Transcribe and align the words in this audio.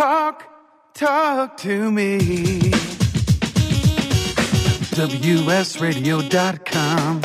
Talk, 0.00 0.48
talk 0.94 1.58
to 1.58 1.92
me. 1.92 2.70
WSRadio.com. 4.96 7.20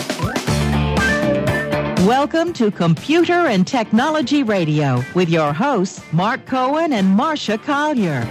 Welcome 2.06 2.52
to 2.52 2.72
Computer 2.72 3.48
and 3.48 3.66
Technology 3.66 4.44
Radio 4.44 5.02
with 5.14 5.30
your 5.30 5.54
hosts, 5.54 6.02
Mark 6.12 6.46
Cohen 6.46 6.92
and 6.92 7.18
Marsha 7.18 7.64
Collier. 7.64 8.28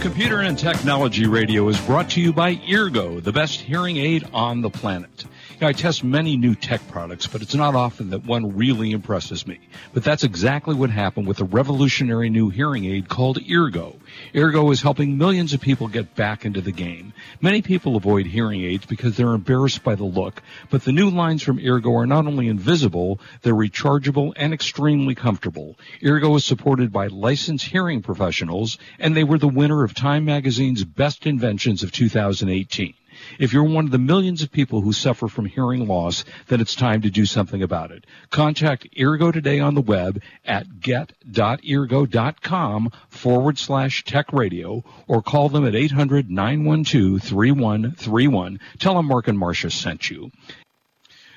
Computer 0.00 0.40
and 0.40 0.58
Technology 0.58 1.26
Radio 1.26 1.68
is 1.68 1.78
brought 1.82 2.08
to 2.08 2.22
you 2.22 2.32
by 2.32 2.56
Eargo, 2.56 3.22
the 3.22 3.32
best 3.32 3.60
hearing 3.60 3.98
aid 3.98 4.26
on 4.32 4.62
the 4.62 4.70
planet. 4.70 5.26
I 5.62 5.72
test 5.72 6.02
many 6.02 6.36
new 6.36 6.54
tech 6.54 6.80
products, 6.88 7.26
but 7.26 7.42
it's 7.42 7.54
not 7.54 7.74
often 7.74 8.10
that 8.10 8.24
one 8.24 8.56
really 8.56 8.90
impresses 8.90 9.46
me. 9.46 9.60
But 9.92 10.02
that's 10.02 10.24
exactly 10.24 10.74
what 10.74 10.90
happened 10.90 11.26
with 11.26 11.40
a 11.40 11.44
revolutionary 11.44 12.30
new 12.30 12.48
hearing 12.48 12.84
aid 12.84 13.08
called 13.08 13.38
Eargo. 13.38 13.96
Eargo 14.34 14.72
is 14.72 14.82
helping 14.82 15.18
millions 15.18 15.52
of 15.52 15.60
people 15.60 15.88
get 15.88 16.16
back 16.16 16.44
into 16.44 16.60
the 16.60 16.72
game. 16.72 17.12
Many 17.40 17.62
people 17.62 17.96
avoid 17.96 18.26
hearing 18.26 18.62
aids 18.62 18.86
because 18.86 19.16
they're 19.16 19.34
embarrassed 19.34 19.84
by 19.84 19.94
the 19.94 20.04
look, 20.04 20.42
but 20.70 20.84
the 20.84 20.92
new 20.92 21.10
lines 21.10 21.42
from 21.42 21.58
Eargo 21.58 21.94
are 21.96 22.06
not 22.06 22.26
only 22.26 22.48
invisible, 22.48 23.20
they're 23.42 23.54
rechargeable 23.54 24.32
and 24.36 24.52
extremely 24.52 25.14
comfortable. 25.14 25.78
Eargo 26.02 26.36
is 26.36 26.44
supported 26.44 26.92
by 26.92 27.06
licensed 27.06 27.66
hearing 27.66 28.02
professionals, 28.02 28.78
and 28.98 29.16
they 29.16 29.24
were 29.24 29.38
the 29.38 29.48
winner 29.48 29.84
of 29.84 29.94
Time 29.94 30.24
Magazine's 30.24 30.84
Best 30.84 31.26
Inventions 31.26 31.82
of 31.82 31.92
2018. 31.92 32.94
If 33.38 33.52
you're 33.52 33.64
one 33.64 33.84
of 33.84 33.90
the 33.90 33.98
millions 33.98 34.42
of 34.42 34.52
people 34.52 34.80
who 34.80 34.92
suffer 34.92 35.28
from 35.28 35.46
hearing 35.46 35.86
loss, 35.86 36.24
then 36.48 36.60
it's 36.60 36.74
time 36.74 37.02
to 37.02 37.10
do 37.10 37.26
something 37.26 37.62
about 37.62 37.90
it. 37.90 38.06
Contact 38.30 38.88
Eargo 38.96 39.32
today 39.32 39.60
on 39.60 39.74
the 39.74 39.80
web 39.80 40.22
at 40.44 40.80
get.eargo.com 40.80 42.92
forward 43.08 43.58
slash 43.58 44.04
tech 44.04 44.32
radio 44.32 44.84
or 45.06 45.22
call 45.22 45.48
them 45.48 45.66
at 45.66 45.74
800 45.74 46.30
912 46.30 47.22
3131. 47.22 48.60
Tell 48.78 48.94
them 48.94 49.06
Mark 49.06 49.28
and 49.28 49.38
Marsha 49.38 49.70
sent 49.70 50.10
you. 50.10 50.30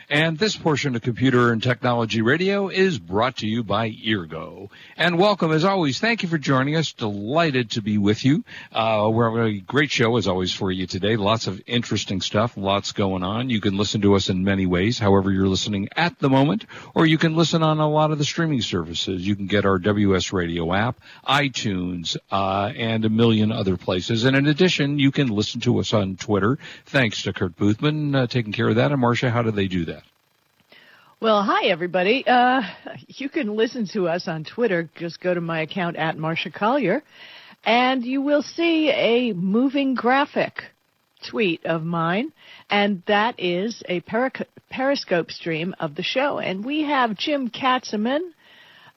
And 0.09 0.37
this 0.37 0.55
portion 0.55 0.95
of 0.95 1.01
Computer 1.01 1.51
and 1.51 1.63
Technology 1.63 2.21
Radio 2.21 2.67
is 2.67 2.99
brought 2.99 3.37
to 3.37 3.47
you 3.47 3.63
by 3.63 3.89
Eargo. 3.89 4.69
And 4.97 5.17
welcome, 5.17 5.51
as 5.51 5.65
always. 5.65 5.99
Thank 5.99 6.21
you 6.21 6.29
for 6.29 6.37
joining 6.37 6.75
us. 6.75 6.93
Delighted 6.93 7.71
to 7.71 7.81
be 7.81 7.97
with 7.97 8.23
you. 8.23 8.43
Uh, 8.71 9.09
we're 9.11 9.31
having 9.31 9.55
a 9.55 9.59
great 9.61 9.89
show, 9.89 10.15
as 10.17 10.27
always, 10.27 10.53
for 10.53 10.71
you 10.71 10.85
today. 10.85 11.15
Lots 11.15 11.47
of 11.47 11.59
interesting 11.65 12.21
stuff, 12.21 12.55
lots 12.55 12.91
going 12.91 13.23
on. 13.23 13.49
You 13.49 13.59
can 13.59 13.77
listen 13.77 14.01
to 14.01 14.13
us 14.13 14.29
in 14.29 14.43
many 14.43 14.67
ways, 14.67 14.99
however 14.99 15.31
you're 15.31 15.47
listening 15.47 15.89
at 15.95 16.19
the 16.19 16.29
moment, 16.29 16.65
or 16.93 17.07
you 17.07 17.17
can 17.17 17.35
listen 17.35 17.63
on 17.63 17.79
a 17.79 17.89
lot 17.89 18.11
of 18.11 18.19
the 18.19 18.25
streaming 18.25 18.61
services. 18.61 19.25
You 19.25 19.35
can 19.35 19.47
get 19.47 19.65
our 19.65 19.79
WS 19.79 20.31
Radio 20.31 20.71
app, 20.71 20.99
iTunes, 21.27 22.15
uh, 22.31 22.71
and 22.77 23.05
a 23.05 23.09
million 23.09 23.51
other 23.51 23.75
places. 23.75 24.23
And 24.23 24.35
in 24.35 24.45
addition, 24.45 24.99
you 24.99 25.11
can 25.11 25.29
listen 25.29 25.61
to 25.61 25.79
us 25.79 25.93
on 25.93 26.15
Twitter. 26.15 26.59
Thanks 26.85 27.23
to 27.23 27.33
Kurt 27.33 27.55
Boothman 27.57 28.15
uh, 28.15 28.27
taking 28.27 28.53
care 28.53 28.69
of 28.69 28.75
that. 28.75 28.91
And 28.91 29.01
Marsha, 29.01 29.31
how 29.31 29.41
do 29.41 29.49
they 29.49 29.67
do 29.67 29.85
that? 29.85 29.95
Well, 31.21 31.43
hi 31.43 31.67
everybody. 31.67 32.27
Uh, 32.27 32.61
you 33.07 33.29
can 33.29 33.55
listen 33.55 33.87
to 33.93 34.09
us 34.09 34.27
on 34.27 34.43
Twitter. 34.43 34.89
Just 34.95 35.21
go 35.21 35.33
to 35.33 35.39
my 35.39 35.61
account 35.61 35.95
at 35.95 36.17
Marsha 36.17 36.53
Collier, 36.53 37.03
and 37.63 38.03
you 38.03 38.21
will 38.21 38.41
see 38.41 38.89
a 38.89 39.31
moving 39.31 39.95
graphic 39.95 40.63
tweet 41.29 41.65
of 41.65 41.83
mine, 41.83 42.33
and 42.69 43.01
that 43.07 43.39
is 43.39 43.81
a 43.87 44.01
Periscope 44.69 45.31
stream 45.31 45.73
of 45.79 45.95
the 45.95 46.03
show. 46.03 46.39
And 46.39 46.65
we 46.65 46.83
have 46.83 47.15
Jim 47.15 47.49
Katzeman, 47.49 48.31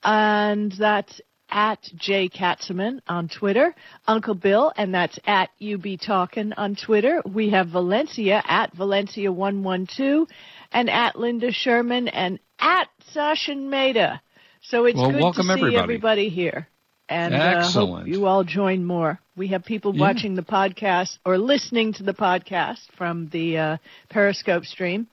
and 0.03 0.73
that's 0.73 1.21
at 1.51 1.81
J 1.97 2.29
Katzeman 2.29 3.01
on 3.09 3.29
Twitter, 3.29 3.75
Uncle 4.07 4.35
Bill, 4.35 4.73
and 4.77 4.93
that's 4.93 5.19
at 5.27 5.51
UB 5.63 5.99
Talkin 6.01 6.53
on 6.55 6.77
Twitter. 6.77 7.23
We 7.25 7.51
have 7.51 7.69
Valencia 7.69 8.43
at 8.45 8.75
Valencia112 8.75 10.27
and 10.73 10.91
at 10.91 11.19
Linda 11.19 11.53
Sherman 11.53 12.09
and 12.09 12.39
at 12.59 12.89
Sasha 13.13 13.55
Maida. 13.55 14.21
So 14.63 14.85
it's 14.85 14.99
well, 14.99 15.11
good 15.11 15.35
to 15.35 15.43
see 15.43 15.51
everybody. 15.51 15.77
everybody 15.77 16.29
here. 16.29 16.69
And 17.09 17.35
uh, 17.35 17.39
Excellent. 17.39 18.07
hope 18.07 18.15
you 18.15 18.27
all 18.27 18.45
join 18.45 18.85
more. 18.85 19.19
We 19.35 19.49
have 19.49 19.65
people 19.65 19.95
Yeah. 19.95 20.01
watching 20.01 20.35
the 20.35 20.43
podcast 20.43 21.17
or 21.25 21.39
listening 21.39 21.95
to 21.95 22.03
the 22.03 22.13
podcast 22.13 22.81
from 22.97 23.29
the 23.29 23.57
uh, 23.59 23.77
Periscope 24.11 24.67
stream. 24.67 25.07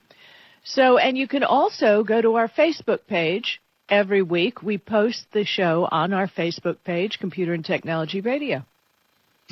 So, 0.65 0.97
and 0.97 1.17
you 1.17 1.27
can 1.27 1.43
also 1.43 2.03
go 2.03 2.21
to 2.21 2.35
our 2.35 2.49
Facebook 2.49 3.07
page 3.07 3.61
every 3.87 4.23
week. 4.23 4.61
We 4.63 4.77
post 4.77 5.27
the 5.31 5.45
show 5.45 5.87
on 5.89 6.11
our 6.11 6.27
Facebook 6.27 6.77
page, 6.83 7.19
Computer 7.19 7.53
and 7.53 7.63
Technology 7.63 8.19
Radio. 8.19 8.65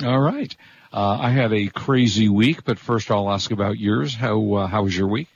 All 0.04 0.20
right. 0.20 0.54
Uh, 0.92 1.18
I 1.20 1.30
had 1.30 1.52
a 1.52 1.68
crazy 1.68 2.28
week, 2.28 2.64
but 2.64 2.78
first 2.78 3.10
I'll 3.10 3.30
ask 3.30 3.52
about 3.52 3.78
yours. 3.78 4.14
How 4.14 4.54
uh, 4.54 4.66
how 4.66 4.82
was 4.82 4.96
your 4.96 5.08
week? 5.08 5.28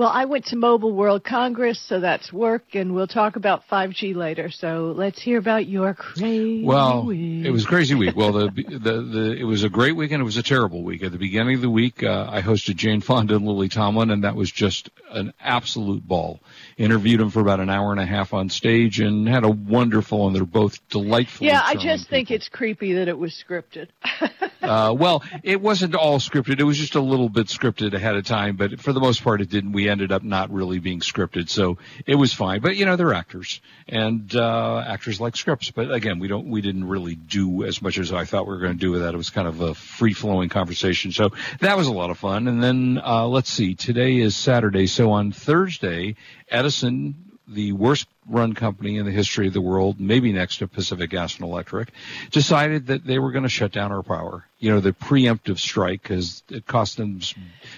Well, 0.00 0.08
I 0.08 0.24
went 0.24 0.46
to 0.46 0.56
Mobile 0.56 0.94
World 0.94 1.24
Congress, 1.24 1.78
so 1.78 2.00
that's 2.00 2.32
work, 2.32 2.74
and 2.74 2.94
we'll 2.94 3.06
talk 3.06 3.36
about 3.36 3.68
5G 3.70 4.16
later. 4.16 4.50
So 4.50 4.94
let's 4.96 5.20
hear 5.20 5.36
about 5.36 5.66
your 5.66 5.92
crazy 5.92 6.60
week. 6.60 6.66
Well, 6.66 7.04
week. 7.04 7.44
it 7.44 7.50
was 7.50 7.66
crazy 7.66 7.94
week. 7.94 8.16
Well, 8.16 8.32
the, 8.32 8.48
the 8.50 9.02
the 9.02 9.36
it 9.38 9.44
was 9.44 9.62
a 9.62 9.68
great 9.68 9.94
week 9.94 10.12
and 10.12 10.22
it 10.22 10.24
was 10.24 10.38
a 10.38 10.42
terrible 10.42 10.82
week. 10.82 11.02
At 11.02 11.12
the 11.12 11.18
beginning 11.18 11.56
of 11.56 11.60
the 11.60 11.68
week, 11.68 12.02
uh, 12.02 12.30
I 12.30 12.40
hosted 12.40 12.76
Jane 12.76 13.02
Fonda 13.02 13.36
and 13.36 13.46
Lily 13.46 13.68
Tomlin, 13.68 14.08
and 14.08 14.24
that 14.24 14.36
was 14.36 14.50
just 14.50 14.88
an 15.10 15.34
absolute 15.38 16.08
ball. 16.08 16.40
Interviewed 16.80 17.20
them 17.20 17.28
for 17.28 17.40
about 17.40 17.60
an 17.60 17.68
hour 17.68 17.92
and 17.92 18.00
a 18.00 18.06
half 18.06 18.32
on 18.32 18.48
stage, 18.48 19.00
and 19.00 19.28
had 19.28 19.44
a 19.44 19.50
wonderful, 19.50 20.26
and 20.26 20.34
they're 20.34 20.46
both 20.46 20.80
delightful. 20.88 21.46
Yeah, 21.46 21.60
I 21.62 21.74
just 21.74 22.08
think 22.08 22.30
it's 22.30 22.48
creepy 22.48 22.94
that 22.94 23.06
it 23.06 23.18
was 23.18 23.32
scripted. 23.34 23.88
Uh, 24.62 24.92
well, 24.92 25.24
it 25.42 25.60
wasn't 25.60 25.94
all 25.94 26.18
scripted. 26.18 26.60
It 26.60 26.64
was 26.64 26.78
just 26.78 26.94
a 26.94 27.00
little 27.00 27.28
bit 27.28 27.46
scripted 27.46 27.94
ahead 27.94 28.14
of 28.14 28.24
time, 28.24 28.56
but 28.56 28.78
for 28.78 28.92
the 28.92 29.00
most 29.00 29.24
part, 29.24 29.40
it 29.40 29.48
didn't. 29.48 29.72
We 29.72 29.88
ended 29.88 30.12
up 30.12 30.22
not 30.22 30.52
really 30.52 30.78
being 30.78 31.00
scripted, 31.00 31.48
so 31.48 31.78
it 32.06 32.14
was 32.14 32.32
fine. 32.34 32.60
But 32.60 32.76
you 32.76 32.84
know, 32.84 32.94
they're 32.94 33.14
actors, 33.14 33.60
and 33.88 34.32
uh, 34.36 34.84
actors 34.86 35.20
like 35.20 35.36
scripts. 35.36 35.70
But 35.70 35.90
again, 35.90 36.18
we 36.18 36.28
don't. 36.28 36.48
We 36.50 36.60
didn't 36.60 36.86
really 36.86 37.14
do 37.14 37.64
as 37.64 37.80
much 37.80 37.98
as 37.98 38.12
I 38.12 38.26
thought 38.26 38.46
we 38.46 38.52
were 38.52 38.60
going 38.60 38.74
to 38.74 38.78
do 38.78 38.90
with 38.90 39.00
that. 39.00 39.14
It 39.14 39.16
was 39.16 39.30
kind 39.30 39.48
of 39.48 39.60
a 39.60 39.74
free 39.74 40.12
flowing 40.12 40.50
conversation, 40.50 41.10
so 41.10 41.30
that 41.60 41.76
was 41.76 41.86
a 41.86 41.92
lot 41.92 42.10
of 42.10 42.18
fun. 42.18 42.46
And 42.46 42.62
then 42.62 43.00
uh, 43.02 43.26
let's 43.26 43.50
see. 43.50 43.74
Today 43.74 44.18
is 44.18 44.36
Saturday, 44.36 44.86
so 44.86 45.10
on 45.12 45.32
Thursday, 45.32 46.16
Edison 46.50 47.14
the 47.52 47.72
worst 47.72 48.06
run 48.28 48.52
company 48.54 48.96
in 48.96 49.04
the 49.04 49.10
history 49.10 49.48
of 49.48 49.52
the 49.52 49.60
world, 49.60 49.98
maybe 49.98 50.32
next 50.32 50.58
to 50.58 50.68
Pacific 50.68 51.10
Gas 51.10 51.34
and 51.34 51.44
Electric, 51.44 51.90
decided 52.30 52.86
that 52.86 53.04
they 53.04 53.18
were 53.18 53.32
going 53.32 53.42
to 53.42 53.48
shut 53.48 53.72
down 53.72 53.90
our 53.90 54.02
power. 54.04 54.44
You 54.60 54.70
know, 54.70 54.80
the 54.80 54.92
preemptive 54.92 55.58
strike 55.58 56.02
because 56.02 56.44
it 56.48 56.66
cost 56.66 56.96
them. 56.96 57.20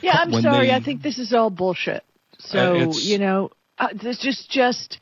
Yeah, 0.03 0.13
I'm 0.19 0.33
sorry. 0.43 0.67
they- 0.67 0.75
I 0.75 0.81
think 0.81 1.03
this 1.03 1.19
is 1.19 1.33
all 1.33 1.49
bullshit. 1.49 2.05
So 2.39 2.91
Uh, 2.91 2.93
you 2.99 3.19
know, 3.19 3.51
uh, 3.79 3.89
this 3.95 4.19
just 4.19 4.51
just 4.51 4.99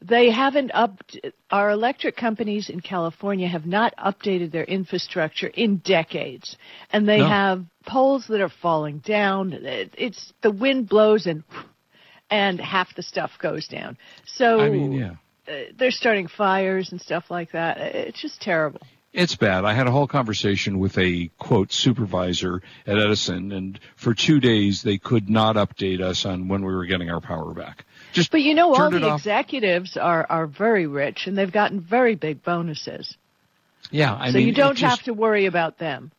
they 0.00 0.30
haven't 0.30 0.70
up. 0.74 1.02
Our 1.50 1.70
electric 1.70 2.14
companies 2.16 2.68
in 2.68 2.80
California 2.80 3.48
have 3.48 3.66
not 3.66 3.94
updated 3.96 4.52
their 4.52 4.64
infrastructure 4.64 5.48
in 5.48 5.78
decades, 5.78 6.56
and 6.92 7.08
they 7.08 7.18
No. 7.18 7.26
have 7.26 7.64
poles 7.86 8.26
that 8.28 8.40
are 8.40 8.48
falling 8.48 8.98
down. 8.98 9.54
It- 9.54 9.94
It's 9.96 10.32
the 10.42 10.50
wind 10.52 10.88
blows 10.88 11.26
and 11.26 11.42
and 12.30 12.60
half 12.60 12.94
the 12.94 13.02
stuff 13.02 13.32
goes 13.38 13.68
down. 13.68 13.96
So 14.26 14.60
I 14.60 14.70
mean, 14.70 14.92
yeah. 14.92 15.14
uh, 15.48 15.52
they're 15.76 15.90
starting 15.90 16.28
fires 16.28 16.92
and 16.92 17.00
stuff 17.00 17.30
like 17.30 17.52
that. 17.52 17.78
It's 17.78 18.20
just 18.20 18.40
terrible. 18.40 18.80
It's 19.12 19.36
bad. 19.36 19.64
I 19.64 19.74
had 19.74 19.86
a 19.86 19.92
whole 19.92 20.08
conversation 20.08 20.80
with 20.80 20.98
a 20.98 21.30
quote 21.38 21.72
supervisor 21.72 22.62
at 22.84 22.98
Edison, 22.98 23.52
and 23.52 23.78
for 23.94 24.12
two 24.12 24.40
days 24.40 24.82
they 24.82 24.98
could 24.98 25.30
not 25.30 25.54
update 25.54 26.00
us 26.00 26.26
on 26.26 26.48
when 26.48 26.64
we 26.64 26.74
were 26.74 26.84
getting 26.84 27.10
our 27.10 27.20
power 27.20 27.54
back. 27.54 27.84
Just 28.12 28.32
But 28.32 28.42
you 28.42 28.54
know, 28.54 28.74
all 28.74 28.90
the 28.90 29.14
executives 29.14 29.96
are 29.96 30.26
are 30.28 30.48
very 30.48 30.88
rich, 30.88 31.28
and 31.28 31.38
they've 31.38 31.52
gotten 31.52 31.80
very 31.80 32.16
big 32.16 32.42
bonuses. 32.42 33.16
Yeah, 33.92 34.16
I 34.16 34.32
so 34.32 34.38
mean, 34.38 34.48
you 34.48 34.52
don't 34.52 34.76
just- 34.76 34.90
have 34.98 35.04
to 35.04 35.14
worry 35.14 35.46
about 35.46 35.78
them. 35.78 36.10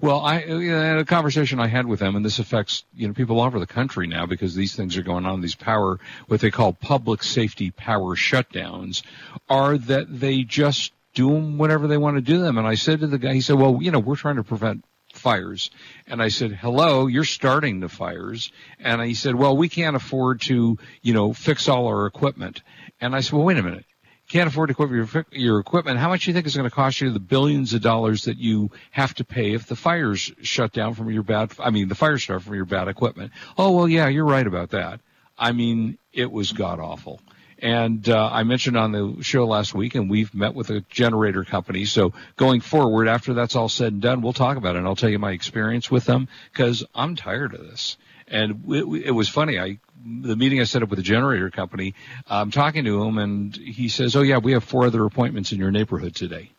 Well, 0.00 0.20
I 0.20 0.42
uh, 0.42 0.56
you 0.58 0.70
know, 0.70 0.80
had 0.80 0.98
a 0.98 1.04
conversation 1.04 1.60
I 1.60 1.66
had 1.66 1.86
with 1.86 2.00
them, 2.00 2.16
and 2.16 2.24
this 2.24 2.38
affects 2.38 2.84
you 2.94 3.08
know 3.08 3.14
people 3.14 3.40
all 3.40 3.46
over 3.46 3.58
the 3.58 3.66
country 3.66 4.06
now 4.06 4.26
because 4.26 4.54
these 4.54 4.74
things 4.74 4.96
are 4.96 5.02
going 5.02 5.26
on. 5.26 5.40
These 5.40 5.54
power, 5.54 5.98
what 6.26 6.40
they 6.40 6.50
call 6.50 6.72
public 6.72 7.22
safety 7.22 7.70
power 7.70 8.16
shutdowns, 8.16 9.02
are 9.48 9.78
that 9.78 10.06
they 10.08 10.42
just 10.42 10.92
do 11.14 11.30
them 11.30 11.58
whenever 11.58 11.86
they 11.86 11.96
want 11.96 12.16
to 12.16 12.20
do 12.20 12.40
them. 12.40 12.58
And 12.58 12.66
I 12.66 12.74
said 12.74 13.00
to 13.00 13.06
the 13.06 13.18
guy, 13.18 13.34
he 13.34 13.40
said, 13.40 13.56
"Well, 13.56 13.78
you 13.80 13.90
know, 13.90 14.00
we're 14.00 14.16
trying 14.16 14.36
to 14.36 14.44
prevent." 14.44 14.84
fires 15.12 15.70
and 16.08 16.20
I 16.20 16.26
said 16.26 16.50
hello 16.50 17.06
you're 17.06 17.22
starting 17.22 17.78
the 17.78 17.88
fires 17.88 18.50
and 18.80 19.00
he 19.00 19.14
said 19.14 19.36
well 19.36 19.56
we 19.56 19.68
can't 19.68 19.94
afford 19.94 20.40
to 20.42 20.76
you 21.02 21.14
know 21.14 21.32
fix 21.32 21.68
all 21.68 21.86
our 21.86 22.06
equipment 22.06 22.62
and 23.00 23.14
I 23.14 23.20
said 23.20 23.34
well 23.34 23.44
wait 23.44 23.56
a 23.56 23.62
minute 23.62 23.84
can't 24.28 24.48
afford 24.48 24.68
to 24.68 24.72
equip 24.72 24.90
your, 24.90 25.26
your 25.32 25.58
equipment, 25.58 25.98
how 25.98 26.08
much 26.08 26.24
do 26.24 26.30
you 26.30 26.34
think 26.34 26.46
is 26.46 26.56
going 26.56 26.68
to 26.68 26.74
cost 26.74 27.00
you 27.00 27.10
the 27.10 27.20
billions 27.20 27.74
of 27.74 27.82
dollars 27.82 28.24
that 28.24 28.38
you 28.38 28.70
have 28.90 29.14
to 29.14 29.24
pay 29.24 29.52
if 29.52 29.66
the 29.66 29.76
fires 29.76 30.32
shut 30.42 30.72
down 30.72 30.94
from 30.94 31.10
your 31.10 31.22
bad, 31.22 31.52
I 31.58 31.70
mean, 31.70 31.88
the 31.88 31.94
fire 31.94 32.18
start 32.18 32.42
from 32.42 32.54
your 32.54 32.64
bad 32.64 32.88
equipment? 32.88 33.32
Oh, 33.58 33.72
well, 33.72 33.88
yeah, 33.88 34.08
you're 34.08 34.24
right 34.24 34.46
about 34.46 34.70
that. 34.70 35.00
I 35.38 35.52
mean, 35.52 35.98
it 36.12 36.30
was 36.30 36.52
god 36.52 36.80
awful. 36.80 37.20
And 37.58 38.08
uh, 38.08 38.28
I 38.30 38.42
mentioned 38.42 38.76
on 38.76 38.92
the 38.92 39.22
show 39.22 39.46
last 39.46 39.74
week, 39.74 39.94
and 39.94 40.10
we've 40.10 40.34
met 40.34 40.54
with 40.54 40.70
a 40.70 40.80
generator 40.90 41.44
company. 41.44 41.84
So 41.84 42.12
going 42.36 42.60
forward, 42.60 43.08
after 43.08 43.34
that's 43.34 43.56
all 43.56 43.68
said 43.68 43.92
and 43.92 44.02
done, 44.02 44.22
we'll 44.22 44.32
talk 44.32 44.56
about 44.56 44.74
it, 44.74 44.78
and 44.78 44.86
I'll 44.86 44.96
tell 44.96 45.08
you 45.08 45.18
my 45.18 45.32
experience 45.32 45.90
with 45.90 46.04
them 46.04 46.28
because 46.52 46.84
I'm 46.94 47.16
tired 47.16 47.54
of 47.54 47.60
this. 47.60 47.96
And 48.28 48.64
it, 48.68 49.06
it 49.06 49.10
was 49.10 49.28
funny. 49.28 49.58
I 49.58 49.78
the 50.04 50.36
meeting 50.36 50.60
I 50.60 50.64
set 50.64 50.82
up 50.82 50.90
with 50.90 50.98
the 50.98 51.04
generator 51.04 51.50
company. 51.50 51.94
I'm 52.28 52.50
talking 52.50 52.84
to 52.84 53.02
him, 53.02 53.18
and 53.18 53.54
he 53.54 53.88
says, 53.88 54.16
"Oh 54.16 54.22
yeah, 54.22 54.38
we 54.38 54.52
have 54.52 54.64
four 54.64 54.86
other 54.86 55.04
appointments 55.04 55.52
in 55.52 55.58
your 55.58 55.70
neighborhood 55.70 56.14
today." 56.14 56.50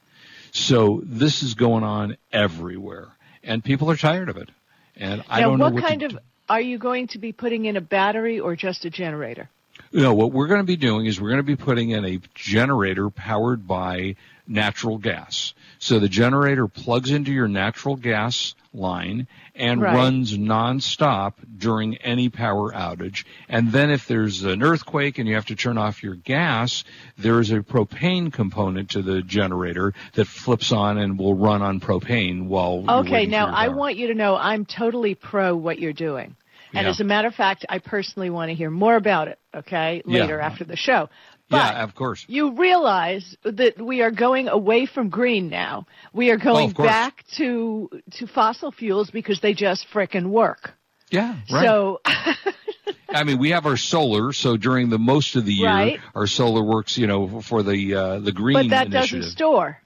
So 0.51 1.01
this 1.03 1.43
is 1.43 1.53
going 1.53 1.83
on 1.83 2.17
everywhere, 2.31 3.09
and 3.43 3.63
people 3.63 3.91
are 3.91 3.97
tired 3.97 4.29
of 4.29 4.37
it. 4.37 4.49
And 4.95 5.23
I 5.29 5.41
don't 5.41 5.59
know 5.59 5.65
what, 5.65 5.73
what 5.73 5.83
kind 5.83 6.03
of 6.03 6.11
do. 6.11 6.19
are 6.47 6.61
you 6.61 6.77
going 6.77 7.07
to 7.07 7.17
be 7.17 7.33
putting 7.33 7.65
in 7.65 7.75
a 7.75 7.81
battery 7.81 8.39
or 8.39 8.55
just 8.55 8.85
a 8.85 8.89
generator? 8.89 9.49
No, 9.91 10.13
what 10.13 10.31
we're 10.31 10.47
going 10.47 10.61
to 10.61 10.65
be 10.65 10.77
doing 10.77 11.05
is 11.05 11.19
we're 11.19 11.29
going 11.29 11.39
to 11.39 11.43
be 11.43 11.55
putting 11.55 11.89
in 11.89 12.05
a 12.05 12.19
generator 12.33 13.09
powered 13.09 13.67
by 13.67 14.15
natural 14.47 14.97
gas. 14.97 15.53
So 15.79 15.99
the 15.99 16.09
generator 16.09 16.67
plugs 16.67 17.11
into 17.11 17.31
your 17.31 17.47
natural 17.47 17.95
gas 17.95 18.55
line 18.73 19.27
and 19.55 19.81
Right. 19.81 19.95
runs 19.95 20.37
nonstop 20.37 21.33
during 21.57 21.95
any 21.97 22.29
power 22.29 22.71
outage. 22.73 23.23
And 23.47 23.71
then 23.71 23.89
if 23.91 24.07
there's 24.07 24.43
an 24.43 24.61
earthquake 24.61 25.17
and 25.17 25.27
you 25.27 25.35
have 25.35 25.45
to 25.47 25.55
turn 25.55 25.77
off 25.77 26.03
your 26.03 26.15
gas, 26.15 26.83
there 27.17 27.39
is 27.39 27.51
a 27.51 27.59
propane 27.61 28.31
component 28.31 28.89
to 28.91 29.01
the 29.01 29.21
generator 29.21 29.93
that 30.13 30.27
flips 30.27 30.71
on 30.71 30.97
and 30.97 31.17
will 31.17 31.35
run 31.35 31.61
on 31.61 31.79
propane 31.79 32.47
while 32.47 32.83
you're 32.85 32.99
Okay, 32.99 33.25
now 33.25 33.47
I 33.47 33.69
want 33.69 33.95
you 33.95 34.07
to 34.07 34.13
know 34.13 34.35
I'm 34.35 34.65
totally 34.65 35.15
pro 35.15 35.55
what 35.55 35.79
you're 35.79 35.93
doing. 35.93 36.35
And 36.73 36.85
Yeah. 36.85 36.89
as 36.89 36.99
a 36.99 37.05
matter 37.05 37.27
of 37.29 37.35
fact, 37.35 37.65
I 37.69 37.79
personally 37.79 38.29
want 38.29 38.49
to 38.49 38.55
hear 38.55 38.69
more 38.69 38.95
about 38.95 39.29
it, 39.29 39.39
okay, 39.55 40.01
Yeah. 40.05 40.21
later 40.21 40.41
after 40.41 40.65
the 40.65 40.75
show. 40.75 41.09
But 41.49 41.57
yeah, 41.75 41.83
of 41.83 41.93
course. 41.93 42.25
you 42.27 42.53
realize 42.55 43.37
that 43.43 43.79
we 43.79 44.01
are 44.01 44.11
going 44.11 44.47
away 44.47 44.87
from 44.87 45.09
green 45.09 45.47
now. 45.49 45.85
We 46.11 46.31
are 46.31 46.37
going 46.37 46.73
course. 46.73 46.87
back 46.87 47.23
to 47.37 47.89
to 48.13 48.27
fossil 48.27 48.71
fuels 48.71 49.11
because 49.11 49.39
they 49.41 49.53
just 49.53 49.85
frickin' 49.93 50.27
work. 50.29 50.73
Yeah, 51.11 51.37
right. 51.51 51.65
So 51.65 52.01
I 53.09 53.23
mean, 53.23 53.37
we 53.37 53.51
have 53.51 53.65
our 53.65 53.77
solar, 53.77 54.33
so 54.33 54.57
during 54.57 54.89
the 54.89 54.97
most 54.99 55.35
of 55.35 55.45
the 55.45 55.53
year, 55.53 55.69
Right. 55.69 55.99
our 56.15 56.27
solar 56.27 56.63
works, 56.63 56.97
you 56.97 57.07
know, 57.07 57.41
for 57.41 57.63
the 57.63 57.93
uh, 57.93 58.19
the 58.19 58.31
green 58.31 58.55
but 58.55 58.69
that 58.69 58.87
initiative. 58.87 59.21
doesn't 59.21 59.31
store. 59.31 59.81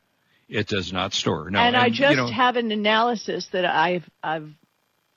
It 0.47 0.67
does 0.67 0.91
not 0.91 1.13
store. 1.13 1.51
No, 1.51 1.59
and, 1.59 1.77
I 1.77 1.87
you 1.87 1.93
just 1.93 2.15
know, 2.17 2.27
have 2.27 2.55
an 2.55 2.71
analysis 2.71 3.47
that 3.51 3.65
I've, 3.65 4.09
I've 4.23 4.49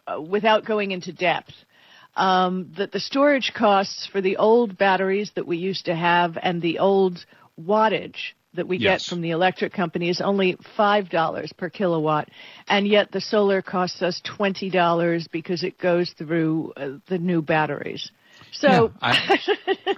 uh, 0.07 0.21
without 0.21 0.67
going 0.67 0.91
into 0.91 1.11
depth, 1.13 1.55
um, 2.15 2.73
that 2.77 2.93
the 2.93 3.01
storage 3.01 3.53
costs 3.55 4.07
for 4.07 4.21
the 4.21 4.37
old 4.37 4.77
batteries 4.77 5.31
that 5.35 5.47
we 5.47 5.57
used 5.57 5.87
to 5.87 5.95
have 5.95 6.37
and 6.43 6.61
the 6.61 6.79
old 6.79 7.25
wattage 7.61 8.35
that 8.55 8.69
we 8.69 8.79
Yes. 8.79 9.05
get 9.05 9.09
from 9.09 9.23
the 9.23 9.31
electric 9.31 9.73
company 9.73 10.09
is 10.11 10.21
only 10.21 10.57
five 10.77 11.09
dollars 11.09 11.53
per 11.57 11.71
kilowatt, 11.71 12.29
and 12.69 12.87
yet 12.87 13.11
the 13.11 13.21
solar 13.21 13.63
costs 13.63 14.03
us 14.03 14.21
twenty 14.25 14.69
dollars 14.71 15.27
because 15.29 15.63
it 15.63 15.79
goes 15.79 16.11
through 16.19 16.73
uh, 16.77 16.91
the 17.09 17.19
new 17.19 17.41
batteries. 17.41 18.11
So 18.53 18.69
yeah, 18.69 18.89
I, 19.01 19.39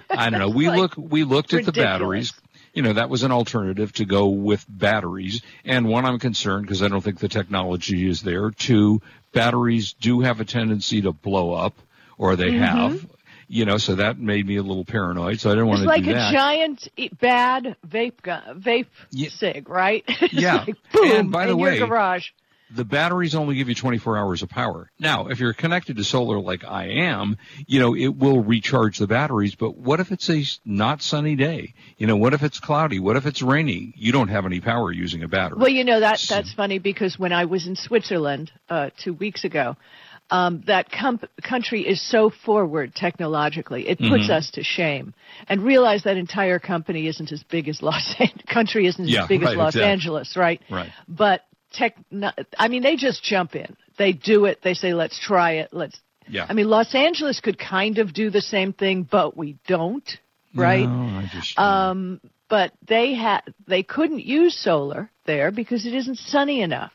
I 0.09 0.29
don't 0.29 0.39
know. 0.39 0.49
We 0.49 0.67
like 0.67 0.77
look 0.77 0.93
we 0.97 1.23
looked 1.23 1.53
at 1.53 1.65
the 1.65 1.71
batteries. 1.71 2.33
You 2.73 2.81
know, 2.81 2.93
that 2.93 3.09
was 3.09 3.23
an 3.23 3.31
alternative 3.31 3.93
to 3.93 4.05
go 4.05 4.27
with 4.27 4.65
batteries. 4.67 5.41
And 5.63 5.87
one, 5.87 6.05
I'm 6.05 6.19
concerned 6.19 6.65
because 6.65 6.83
I 6.83 6.89
don't 6.89 7.01
think 7.01 7.19
the 7.19 7.29
technology 7.29 8.07
is 8.09 8.21
there. 8.21 8.51
Two, 8.51 9.01
batteries 9.33 9.95
do 10.01 10.21
have 10.21 10.41
a 10.41 10.45
tendency 10.45 11.01
to 11.01 11.13
blow 11.13 11.53
up, 11.53 11.73
or 12.17 12.35
they 12.35 12.53
have. 12.53 13.05
You 13.47 13.65
know, 13.65 13.77
so 13.77 13.95
that 13.95 14.17
made 14.17 14.47
me 14.47 14.55
a 14.55 14.63
little 14.63 14.85
paranoid. 14.85 15.39
So 15.39 15.51
I 15.51 15.53
didn't 15.53 15.67
want 15.67 15.83
to. 15.83 15.83
It's 15.83 15.91
to 15.91 15.95
like 15.97 16.03
do 16.03 16.11
a 16.11 16.13
that. 16.15 16.33
giant 16.33 16.87
e- 16.97 17.09
bad 17.09 17.75
vape 17.87 18.19
gun, 18.23 18.59
vape 18.59 18.87
Ye- 19.11 19.29
cig, 19.29 19.69
right? 19.69 20.03
Yeah. 20.31 20.63
like, 20.65 20.75
boom, 20.91 21.11
And 21.11 21.31
by 21.31 21.45
the 21.45 21.55
way- 21.55 21.77
your 21.77 21.87
garage. 21.87 22.29
the 22.71 22.83
batteries 22.83 23.35
only 23.35 23.53
give 23.53 23.69
you 23.69 23.75
24 23.75 24.17
hours 24.17 24.41
of 24.41 24.49
power. 24.49 24.89
Now, 24.99 25.27
if 25.27 25.39
you're 25.39 25.53
connected 25.53 25.97
to 25.97 26.03
solar 26.03 26.39
like 26.39 26.63
I 26.65 26.87
am, 26.87 27.37
you 27.67 27.79
know, 27.79 27.95
it 27.95 28.15
will 28.17 28.41
recharge 28.41 28.97
the 28.97 29.05
batteries, 29.05 29.53
but 29.53 29.77
what 29.77 29.99
if 29.99 30.11
it's 30.11 30.27
a 30.31 30.43
not 30.65 31.03
sunny 31.03 31.35
day? 31.35 31.75
You 31.99 32.07
know, 32.07 32.17
what 32.17 32.33
if 32.33 32.41
it's 32.41 32.59
cloudy? 32.59 32.99
What 32.99 33.15
if 33.15 33.27
it's 33.27 33.43
rainy? 33.43 33.93
You 33.95 34.11
don't 34.11 34.29
have 34.29 34.47
any 34.47 34.59
power 34.59 34.91
using 34.91 35.21
a 35.21 35.27
battery. 35.27 35.59
Well, 35.59 35.69
you 35.69 35.83
know 35.83 35.99
that 35.99 36.19
that's 36.27 36.51
funny 36.53 36.79
because 36.79 37.19
when 37.19 37.31
I 37.31 37.45
was 37.45 37.67
in 37.67 37.75
Switzerland 37.75 38.51
uh, 38.71 38.89
two 38.97 39.13
weeks 39.13 39.43
ago, 39.43 39.75
um, 40.31 40.63
that 40.67 40.91
com- 40.91 41.19
country 41.43 41.81
is 41.87 42.01
so 42.01 42.31
forward 42.45 42.95
technologically. 42.95 43.87
It 43.87 43.99
puts 43.99 44.23
Mm-hmm. 44.23 44.31
us 44.31 44.51
to 44.51 44.63
shame. 44.63 45.13
And 45.47 45.63
realize 45.63 46.03
that 46.03 46.17
entire 46.17 46.59
company 46.59 47.07
isn't 47.07 47.31
as 47.31 47.43
big 47.43 47.67
as 47.67 47.81
Los 47.81 48.15
An- 48.19 48.29
country 48.47 48.87
isn't 48.87 49.07
Yeah, 49.07 49.23
as 49.23 49.27
big 49.27 49.43
as 49.43 49.55
Los 49.55 49.75
exactly. 49.75 49.83
Angeles, 49.91 50.35
right? 50.35 50.61
Right. 50.69 50.89
But 51.07 51.41
tech, 51.73 51.95
I 52.57 52.67
mean, 52.67 52.81
they 52.81 52.95
just 52.95 53.23
jump 53.23 53.55
in. 53.55 53.75
They 53.97 54.13
do 54.13 54.45
it. 54.45 54.59
They 54.63 54.73
say, 54.73 54.93
"Let's 54.93 55.19
try 55.19 55.53
it. 55.53 55.69
Let's." 55.71 55.99
yeah. 56.27 56.45
I 56.49 56.53
mean, 56.53 56.67
Los 56.69 56.93
Angeles 56.95 57.39
could 57.39 57.57
kind 57.59 57.97
of 57.99 58.11
do 58.13 58.29
the 58.29 58.41
same 58.41 58.73
thing, 58.73 59.03
but 59.09 59.37
we 59.37 59.57
don't, 59.67 60.09
right? 60.55 60.87
No, 60.87 61.19
I 61.19 61.29
just, 61.31 61.57
Um, 61.59 62.19
but 62.49 62.71
they 62.87 63.13
had 63.13 63.41
they 63.67 63.83
couldn't 63.83 64.23
use 64.25 64.57
solar 64.57 65.09
there 65.25 65.51
because 65.51 65.85
it 65.85 65.93
isn't 65.93 66.17
sunny 66.17 66.61
enough. 66.61 66.91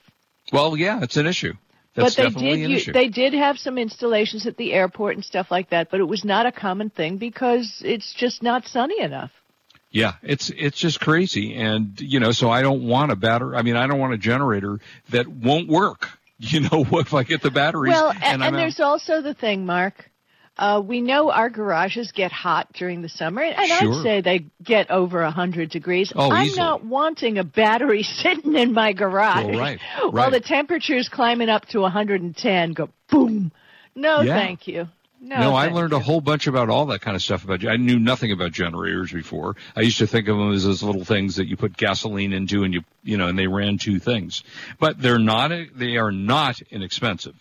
well, 0.53 0.77
yeah, 0.77 1.00
it's 1.03 1.17
an 1.17 1.27
issue. 1.27 1.55
That's 1.95 2.15
but 2.15 2.35
they 2.35 2.57
did 2.57 2.71
issue. 2.71 2.93
they 2.93 3.09
did 3.09 3.35
have 3.35 3.59
some 3.59 3.77
installations 3.77 4.47
at 4.47 4.57
the 4.57 4.73
airport 4.73 5.17
and 5.17 5.25
stuff 5.25 5.51
like 5.51 5.71
that, 5.71 5.91
but 5.91 6.01
it 6.01 6.05
was 6.05 6.25
not 6.25 6.47
a 6.47 6.53
common 6.53 6.91
thing 6.91 7.17
because 7.17 7.83
it's 7.85 8.13
just 8.15 8.43
not 8.43 8.67
sunny 8.67 9.01
enough. 9.01 9.33
Yeah, 9.91 10.15
it's 10.23 10.51
it's 10.51 10.79
just 10.79 11.01
crazy, 11.01 11.57
and 11.57 12.01
you 12.01 12.21
know, 12.21 12.31
so 12.31 12.49
I 12.49 12.63
don't 12.63 12.87
want 12.87 13.11
a 13.11 13.17
battery. 13.17 13.57
I 13.57 13.63
mean, 13.63 13.77
I 13.77 13.89
don't 13.89 13.99
want 13.99 14.15
a 14.15 14.19
generator 14.19 14.79
that 15.11 15.27
won't 15.29 15.69
work. 15.69 16.09
You 16.43 16.61
know, 16.61 16.87
if 16.93 17.13
I 17.13 17.23
get 17.23 17.43
the 17.43 17.51
batteries, 17.51 17.93
Well, 17.93 18.13
and, 18.13 18.23
and, 18.23 18.43
I'm 18.43 18.55
out- 18.55 18.57
there's 18.57 18.81
also 18.81 19.21
the 19.21 19.35
thing, 19.35 19.67
Mark. 19.67 20.10
Uh, 20.61 20.79
we 20.79 21.01
know 21.01 21.31
our 21.31 21.49
garages 21.49 22.12
get 22.12 22.31
hot 22.31 22.71
during 22.75 23.01
the 23.01 23.09
summer, 23.09 23.41
and 23.43 23.67
Sure. 23.67 23.95
I'd 23.95 24.03
say 24.03 24.21
they 24.21 24.45
get 24.62 24.91
over 24.91 25.23
a 25.23 25.31
hundred 25.31 25.71
degrees. 25.71 26.12
Oh, 26.15 26.31
I'm 26.31 26.47
easily. 26.49 26.59
not 26.59 26.85
wanting 26.85 27.39
a 27.39 27.45
battery 27.45 28.03
sitting 28.23 28.55
in 28.57 28.75
my 28.75 28.93
garage 28.93 29.47
Well, 29.47 29.59
right, 29.59 29.81
while 30.01 30.12
right. 30.12 30.33
the 30.33 30.41
temperature's 30.41 31.09
climbing 31.09 31.49
up 31.49 31.65
to 31.69 31.81
110. 31.81 32.73
Go 32.75 32.91
boom. 33.09 33.53
No, 33.95 34.21
Yeah. 34.21 34.35
thank 34.35 34.69
you. 34.69 34.89
No, 35.23 35.39
No, 35.41 35.55
I 35.55 35.69
learned 35.69 35.93
you. 35.93 35.99
a 35.99 36.01
whole 36.01 36.21
bunch 36.21 36.47
about 36.47 36.69
all 36.71 36.87
that 36.87 37.01
kind 37.01 37.15
of 37.15 37.23
stuff 37.23 37.45
about. 37.45 37.67
I 37.67 37.77
knew 37.77 37.99
nothing 37.99 38.33
about 38.33 38.53
generators 38.53 39.13
before. 39.13 39.56
I 39.77 39.81
used 39.81 39.99
to 39.99 40.06
think 40.06 40.29
of 40.29 40.37
them 40.39 40.53
as 40.53 40.65
those 40.65 40.83
little 40.83 41.05
things 41.05 41.37
that 41.37 41.47
you 41.47 41.56
put 41.56 41.77
gasoline 41.77 42.33
into, 42.35 42.65
and 42.65 42.73
you 42.75 42.83
you 43.03 43.17
know, 43.17 43.29
and 43.29 43.39
they 43.39 43.47
ran 43.47 43.77
two 43.79 43.99
things. 43.99 44.43
But 44.79 45.01
they're 45.01 45.19
not. 45.19 45.53
They 45.75 45.96
are 45.96 46.13
not 46.13 46.61
inexpensive. 46.70 47.34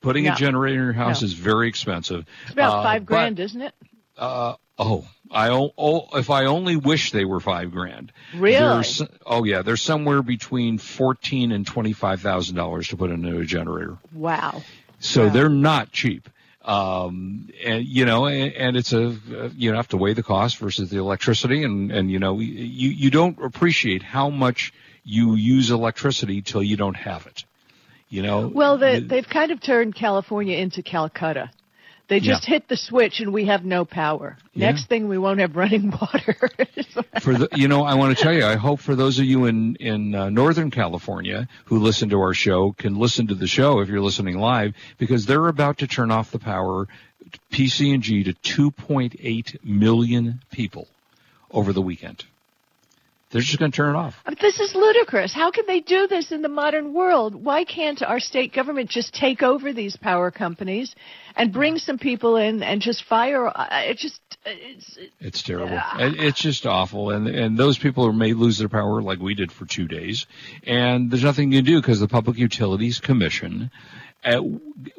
Putting 0.00 0.24
No. 0.24 0.32
a 0.32 0.36
generator 0.36 0.78
in 0.78 0.84
your 0.84 0.92
house 0.92 1.22
No. 1.22 1.26
is 1.26 1.32
very 1.32 1.68
expensive. 1.68 2.24
It's 2.44 2.52
about 2.52 2.78
Uh, 2.78 2.82
five 2.82 3.02
but- 3.02 3.06
grand, 3.06 3.40
isn't 3.40 3.60
it? 3.62 3.74
Uh, 4.16 4.54
oh, 4.78 5.06
I 5.30 5.48
oh, 5.50 6.08
if 6.14 6.28
I 6.30 6.44
only 6.44 6.76
wish 6.76 7.12
they 7.12 7.24
were 7.24 7.40
five 7.40 7.70
grand. 7.72 8.12
Really? 8.34 8.58
There's, 8.58 9.02
oh 9.24 9.44
yeah, 9.44 9.62
they're 9.62 9.76
somewhere 9.78 10.22
between 10.22 10.78
fourteen 10.78 11.50
and 11.52 11.66
twenty 11.66 11.92
five 11.92 12.20
thousand 12.20 12.56
dollars 12.56 12.88
to 12.88 12.96
put 12.96 13.10
into 13.10 13.38
a 13.38 13.44
generator. 13.44 13.96
Wow. 14.12 14.62
So 15.00 15.24
Wow. 15.26 15.32
they're 15.32 15.48
not 15.48 15.92
cheap. 15.92 16.28
Um, 16.64 17.48
and 17.64 17.84
you 17.84 18.04
know, 18.04 18.26
and, 18.26 18.52
and 18.52 18.76
it's 18.76 18.92
a, 18.92 19.16
you 19.56 19.70
know, 19.70 19.76
have 19.76 19.88
to 19.88 19.96
weigh 19.96 20.12
the 20.12 20.22
cost 20.22 20.58
versus 20.58 20.90
the 20.90 20.98
electricity 20.98 21.64
and, 21.64 21.90
and, 21.90 22.08
you 22.10 22.20
know, 22.20 22.38
you, 22.38 22.90
you 22.90 23.10
don't 23.10 23.36
appreciate 23.42 24.02
how 24.02 24.30
much 24.30 24.72
you 25.02 25.34
use 25.34 25.70
electricity 25.72 26.40
till 26.40 26.62
you 26.62 26.76
don't 26.76 26.94
have 26.96 27.26
it. 27.26 27.44
You 28.12 28.20
know? 28.20 28.48
Well, 28.48 28.76
they, 28.76 29.00
they've 29.00 29.26
kind 29.26 29.52
of 29.52 29.62
turned 29.62 29.94
California 29.94 30.58
into 30.58 30.82
Calcutta. 30.82 31.50
They 32.08 32.20
just 32.20 32.46
Yeah. 32.46 32.56
hit 32.56 32.68
the 32.68 32.76
switch 32.76 33.20
and 33.20 33.32
we 33.32 33.46
have 33.46 33.64
no 33.64 33.86
power. 33.86 34.36
Yeah. 34.52 34.66
Next 34.66 34.84
thing, 34.86 35.08
we 35.08 35.16
won't 35.16 35.40
have 35.40 35.56
running 35.56 35.90
water. 35.90 36.36
for 37.22 37.32
the, 37.32 37.48
you 37.54 37.68
know, 37.68 37.84
I 37.84 37.94
want 37.94 38.14
to 38.14 38.22
tell 38.22 38.34
you, 38.34 38.44
I 38.44 38.56
hope 38.56 38.80
for 38.80 38.94
those 38.94 39.18
of 39.18 39.24
you 39.24 39.46
in 39.46 39.76
in 39.76 40.14
uh, 40.14 40.28
Northern 40.28 40.70
California 40.70 41.48
who 41.64 41.78
listen 41.78 42.10
to 42.10 42.20
our 42.20 42.34
show 42.34 42.72
can 42.72 42.96
listen 42.96 43.28
to 43.28 43.34
the 43.34 43.46
show 43.46 43.80
if 43.80 43.88
you're 43.88 44.02
listening 44.02 44.36
live 44.36 44.74
because 44.98 45.24
they're 45.24 45.48
about 45.48 45.78
to 45.78 45.86
turn 45.86 46.10
off 46.10 46.30
the 46.32 46.38
power 46.38 46.86
PC&G 47.50 48.24
to 48.24 48.34
2.8 48.34 49.64
million 49.64 50.42
people 50.50 50.86
over 51.50 51.72
the 51.72 51.80
weekend. 51.80 52.26
They're 53.32 53.40
just 53.40 53.58
going 53.58 53.72
to 53.72 53.76
turn 53.76 53.94
it 53.94 53.98
off. 53.98 54.14
this 54.40 54.60
is 54.60 54.74
ludicrous. 54.74 55.32
How 55.34 55.50
can 55.50 55.64
they 55.66 55.80
do 55.80 56.06
this 56.06 56.32
in 56.32 56.42
the 56.42 56.48
modern 56.48 56.92
world? 56.92 57.34
Why 57.34 57.64
can't 57.64 58.00
our 58.02 58.20
state 58.20 58.52
government 58.52 58.90
just 58.90 59.14
take 59.14 59.42
over 59.42 59.72
these 59.72 59.96
power 59.96 60.30
companies 60.30 60.94
and 61.34 61.50
bring 61.52 61.78
some 61.78 61.98
people 61.98 62.36
in 62.36 62.62
and 62.62 62.82
just 62.82 63.04
fire? 63.04 63.46
uh, 63.48 63.66
It 63.84 63.96
just 63.96 64.20
it's, 64.44 64.98
It's 65.20 65.42
terrible. 65.42 65.80
It's 65.98 66.40
just 66.42 66.66
awful. 66.66 67.10
And 67.10 67.26
and 67.26 67.56
those 67.56 67.78
people 67.78 68.12
may 68.12 68.34
lose 68.34 68.58
their 68.58 68.68
power 68.68 69.00
like 69.00 69.18
we 69.18 69.34
did 69.34 69.50
for 69.50 69.64
two 69.64 69.88
days. 69.88 70.26
And 70.66 71.10
there's 71.10 71.24
nothing 71.24 71.52
you 71.52 71.58
can 71.58 71.64
do 71.64 71.80
because 71.80 72.00
the 72.00 72.08
Public 72.08 72.36
Utilities 72.36 73.00
Commission 73.00 73.70
Uh, 74.24 74.40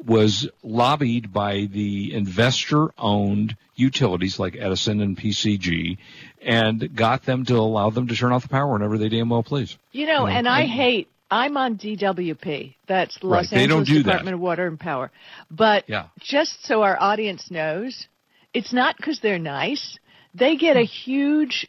was 0.04 0.46
lobbied 0.62 1.32
by 1.32 1.66
the 1.72 2.12
investor-owned 2.12 3.56
utilities 3.74 4.38
like 4.38 4.54
Edison 4.58 5.00
and 5.00 5.16
PCG, 5.16 5.96
and 6.42 6.94
got 6.94 7.24
them 7.24 7.44
to 7.46 7.54
allow 7.54 7.88
them 7.90 8.06
to 8.08 8.14
turn 8.14 8.32
off 8.32 8.42
the 8.42 8.48
power 8.48 8.72
whenever 8.72 8.98
they 8.98 9.08
damn 9.08 9.30
well 9.30 9.42
please. 9.42 9.76
You 9.92 10.06
know, 10.06 10.26
and 10.26 10.46
I 10.48 10.66
hate. 10.66 11.08
I'm 11.30 11.56
on 11.56 11.76
DWP. 11.78 12.74
That's 12.86 13.18
Los 13.22 13.50
Right, 13.50 13.62
Angeles 13.62 13.88
do 13.88 13.94
that. 13.94 14.04
Department 14.04 14.34
of 14.34 14.40
Water 14.40 14.66
and 14.66 14.78
Power. 14.78 15.10
But 15.50 15.88
Yeah. 15.88 16.04
just 16.20 16.64
so 16.64 16.82
our 16.82 16.96
audience 17.00 17.50
knows, 17.50 18.06
it's 18.52 18.72
not 18.72 18.96
because 18.96 19.20
they're 19.20 19.38
nice. 19.38 19.98
They 20.34 20.56
get 20.56 20.76
a 20.76 20.82
huge, 20.84 21.66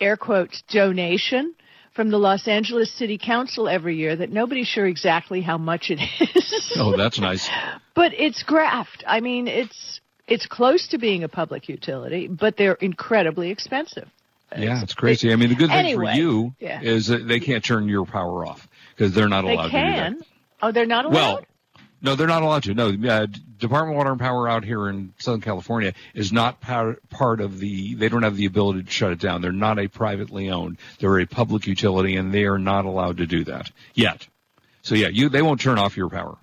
air 0.00 0.16
quotes, 0.16 0.62
donation 0.62 1.54
from 1.98 2.10
the 2.10 2.16
Los 2.16 2.46
Angeles 2.46 2.92
City 2.92 3.18
Council 3.18 3.68
every 3.68 3.96
year 3.96 4.14
that 4.14 4.30
nobody's 4.30 4.68
sure 4.68 4.86
exactly 4.86 5.40
how 5.40 5.58
much 5.58 5.90
it 5.90 5.98
is. 6.20 6.72
Oh, 6.76 6.96
that's 6.96 7.18
nice. 7.18 7.48
But 7.96 8.12
it's 8.14 8.44
graft. 8.44 9.02
I 9.04 9.18
mean, 9.18 9.48
it's 9.48 10.00
it's 10.28 10.46
close 10.46 10.86
to 10.88 10.98
being 10.98 11.24
a 11.24 11.28
public 11.28 11.68
utility, 11.68 12.28
but 12.28 12.56
they're 12.56 12.74
incredibly 12.74 13.50
expensive. 13.50 14.06
Yeah, 14.56 14.80
it's 14.80 14.94
crazy. 14.94 15.32
I 15.32 15.36
mean, 15.36 15.48
the 15.48 15.56
good 15.56 15.70
thing 15.70 15.76
Anyway, 15.78 16.12
for 16.14 16.20
you 16.20 16.54
yeah. 16.60 16.80
is 16.82 17.08
that 17.08 17.26
they 17.26 17.40
can't 17.40 17.64
turn 17.64 17.88
your 17.88 18.06
power 18.06 18.46
off 18.46 18.68
because 18.94 19.12
they're 19.12 19.28
not 19.28 19.42
They 19.42 19.54
allowed 19.54 19.62
to 19.62 19.68
do 19.70 19.76
that. 19.76 20.12
can. 20.12 20.20
Oh, 20.62 20.70
they're 20.70 20.86
not 20.86 21.04
allowed. 21.06 21.14
Well, 21.14 21.40
no, 22.00 22.14
they're 22.14 22.26
not 22.26 22.42
allowed 22.42 22.62
to. 22.64 22.74
No, 22.74 22.88
uh, 22.88 23.26
Department 23.58 23.94
of 23.94 23.96
Water 23.96 24.10
and 24.12 24.20
Power 24.20 24.48
out 24.48 24.64
here 24.64 24.88
in 24.88 25.12
Southern 25.18 25.40
California 25.40 25.94
is 26.14 26.32
not 26.32 26.60
part, 26.60 27.08
part 27.10 27.40
of 27.40 27.58
the. 27.58 27.94
They 27.94 28.08
don't 28.08 28.22
have 28.22 28.36
the 28.36 28.46
ability 28.46 28.84
to 28.84 28.90
shut 28.90 29.12
it 29.12 29.20
down. 29.20 29.42
They're 29.42 29.52
not 29.52 29.78
a 29.78 29.88
privately 29.88 30.50
owned. 30.50 30.78
They're 31.00 31.18
a 31.20 31.26
public 31.26 31.66
utility, 31.66 32.16
and 32.16 32.32
they 32.32 32.44
are 32.44 32.58
not 32.58 32.84
allowed 32.84 33.16
to 33.18 33.26
do 33.26 33.44
that 33.44 33.70
yet. 33.94 34.26
So 34.82 34.94
yeah, 34.94 35.08
you 35.08 35.28
they 35.28 35.42
won't 35.42 35.60
turn 35.60 35.78
off 35.78 35.96
your 35.96 36.08
power. 36.08 36.36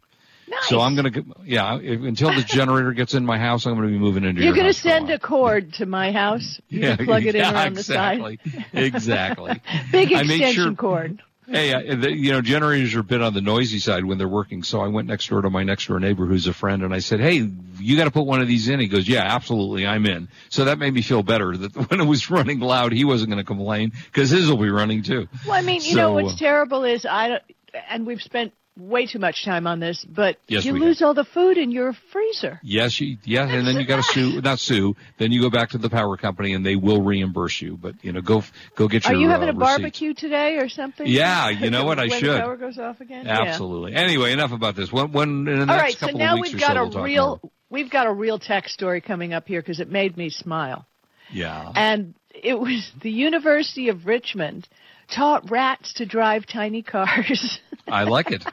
nice. 0.47 0.67
So 0.67 0.81
I'm 0.81 0.95
gonna, 0.95 1.11
yeah, 1.45 1.79
if, 1.81 2.01
until 2.01 2.33
the 2.35 2.43
generator 2.43 2.91
gets 2.91 3.13
in 3.13 3.25
my 3.25 3.39
house, 3.39 3.65
I'm 3.65 3.75
gonna 3.75 3.87
be 3.87 3.97
moving 3.97 4.23
into. 4.25 4.41
You're 4.41 4.53
your 4.53 4.55
going 4.55 4.65
to 4.73 4.77
house 4.77 4.79
a 4.79 4.81
send 4.81 5.09
a 5.09 5.17
cord 5.19 5.73
to 5.75 5.85
my 5.85 6.11
house. 6.11 6.59
You 6.69 6.81
Yeah, 6.83 6.97
plug 6.97 7.25
it 7.25 7.35
in 7.35 7.41
yeah, 7.41 7.53
around 7.53 7.77
exactly, 7.77 8.39
the 8.43 8.51
side. 8.51 8.65
Exactly. 8.73 9.61
Big 9.91 10.11
extension 10.11 10.51
sure- 10.53 10.75
cord. 10.75 11.21
Hey, 11.47 11.73
uh, 11.73 11.95
the, 11.95 12.11
you 12.11 12.31
know, 12.31 12.41
generators 12.41 12.95
are 12.95 13.01
a 13.01 13.03
bit 13.03 13.21
on 13.21 13.33
the 13.33 13.41
noisy 13.41 13.79
side 13.79 14.03
when 14.03 14.17
they're 14.17 14.27
working. 14.27 14.63
So 14.63 14.81
I 14.81 14.87
went 14.87 15.07
next 15.07 15.27
door 15.29 15.41
to 15.41 15.49
my 15.49 15.63
next 15.63 15.87
door 15.87 15.99
neighbor 15.99 16.25
who's 16.25 16.47
a 16.47 16.53
friend 16.53 16.83
and 16.83 16.93
I 16.93 16.99
said, 16.99 17.19
Hey, 17.19 17.49
you 17.79 17.97
got 17.97 18.05
to 18.05 18.11
put 18.11 18.25
one 18.25 18.41
of 18.41 18.47
these 18.47 18.67
in. 18.67 18.79
He 18.79 18.87
goes, 18.87 19.07
yeah, 19.07 19.23
absolutely. 19.23 19.85
I'm 19.85 20.05
in. 20.05 20.29
So 20.49 20.65
that 20.65 20.79
made 20.79 20.93
me 20.93 21.01
feel 21.01 21.23
better 21.23 21.55
that 21.55 21.75
when 21.89 22.01
it 22.01 22.05
was 22.05 22.29
running 22.29 22.59
loud, 22.59 22.91
he 22.91 23.05
wasn't 23.05 23.29
going 23.29 23.43
to 23.43 23.47
complain 23.47 23.91
because 24.05 24.29
his 24.29 24.49
will 24.49 24.57
be 24.57 24.69
running 24.69 25.03
too. 25.03 25.27
Well, 25.45 25.57
I 25.57 25.61
mean, 25.61 25.81
you 25.83 25.95
know 25.95 26.13
what's 26.13 26.33
uh, 26.33 26.37
terrible 26.37 26.83
is 26.83 27.05
I 27.05 27.27
don't, 27.29 27.43
and 27.89 28.05
we've 28.05 28.21
spent 28.21 28.53
way 28.77 29.05
too 29.05 29.19
much 29.19 29.45
time 29.45 29.67
on 29.67 29.79
this, 29.79 30.03
but 30.03 30.37
Yes, 30.47 30.65
you 30.65 30.73
lose 30.73 31.01
all 31.01 31.13
the 31.13 31.23
food 31.23 31.57
in 31.57 31.71
your 31.71 31.93
freezer. 32.11 32.59
Yes, 32.63 32.99
you, 32.99 33.17
yeah, 33.23 33.47
and 33.47 33.65
then 33.65 33.75
you 33.75 33.85
got 33.85 33.97
to 33.97 34.03
sue, 34.03 34.41
not 34.43 34.59
sue. 34.59 34.95
Then 35.17 35.31
you 35.31 35.41
go 35.41 35.49
back 35.49 35.69
to 35.69 35.77
the 35.77 35.89
power 35.89 36.17
company 36.17 36.53
and 36.53 36.65
they 36.65 36.75
will 36.75 37.01
reimburse 37.01 37.61
you. 37.61 37.77
But 37.77 37.95
you 38.03 38.11
know, 38.11 38.21
go 38.21 38.43
go 38.75 38.87
get 38.87 39.05
your. 39.05 39.15
Are 39.15 39.19
you 39.19 39.29
having 39.29 39.49
uh, 39.49 39.53
a 39.53 39.55
receipts. 39.55 39.77
barbecue 39.77 40.13
today 40.13 40.57
or 40.57 40.69
something? 40.69 41.07
Yeah, 41.07 41.49
you 41.49 41.69
know 41.69 41.83
what? 41.85 41.99
I 41.99 42.07
when 42.07 42.19
should. 42.19 42.29
the 42.29 42.39
power 42.39 42.57
goes 42.57 42.77
off 42.77 43.01
again. 43.01 43.25
Yeah. 43.25 43.43
Absolutely. 43.43 43.95
Anyway, 43.95 44.31
enough 44.33 44.51
about 44.51 44.75
this. 44.75 44.91
When, 44.91 45.11
when 45.11 45.47
in 45.47 45.67
the 45.67 45.71
All 45.71 45.77
right, 45.77 45.95
so 45.97 46.07
now 46.07 46.39
we've 46.39 46.59
got 46.59 46.75
so, 46.75 46.83
a 46.83 46.89
we'll 46.89 47.03
real 47.03 47.39
more. 47.41 47.51
we've 47.69 47.89
got 47.89 48.07
a 48.07 48.13
real 48.13 48.39
tech 48.39 48.67
story 48.67 49.01
coming 49.01 49.33
up 49.33 49.47
here 49.47 49.61
because 49.61 49.79
it 49.79 49.89
made 49.89 50.17
me 50.17 50.29
smile. 50.29 50.85
Yeah. 51.31 51.71
And 51.75 52.13
it 52.33 52.59
was 52.59 52.91
the 53.01 53.11
University 53.11 53.89
of 53.89 54.05
Richmond 54.05 54.67
taught 55.07 55.49
rats 55.49 55.93
to 55.93 56.05
drive 56.05 56.45
tiny 56.45 56.81
cars. 56.81 57.59
I 57.87 58.03
like 58.03 58.31
it. 58.31 58.43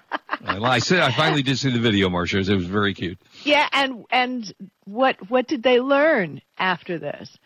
I, 0.44 0.58
I 0.58 0.78
said 0.78 1.00
I 1.00 1.14
finally 1.16 1.42
did 1.42 1.58
see 1.58 1.72
the 1.72 1.80
video, 1.80 2.08
Marsha. 2.08 2.46
It 2.48 2.54
was 2.54 2.66
very 2.66 2.94
cute. 2.94 3.18
yeah, 3.44 3.68
and 3.72 4.04
and 4.10 4.54
what 4.84 5.30
what 5.30 5.48
did 5.48 5.62
they 5.62 5.80
learn 5.80 6.42
after 6.58 6.98
this? 6.98 7.38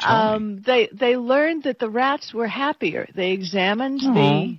Um, 0.00 0.62
they 0.64 0.88
they 0.92 1.16
learned 1.16 1.64
that 1.64 1.78
the 1.80 1.90
rats 1.90 2.32
were 2.32 2.46
happier. 2.46 3.08
They 3.14 3.32
examined 3.32 4.00
the 4.00 4.58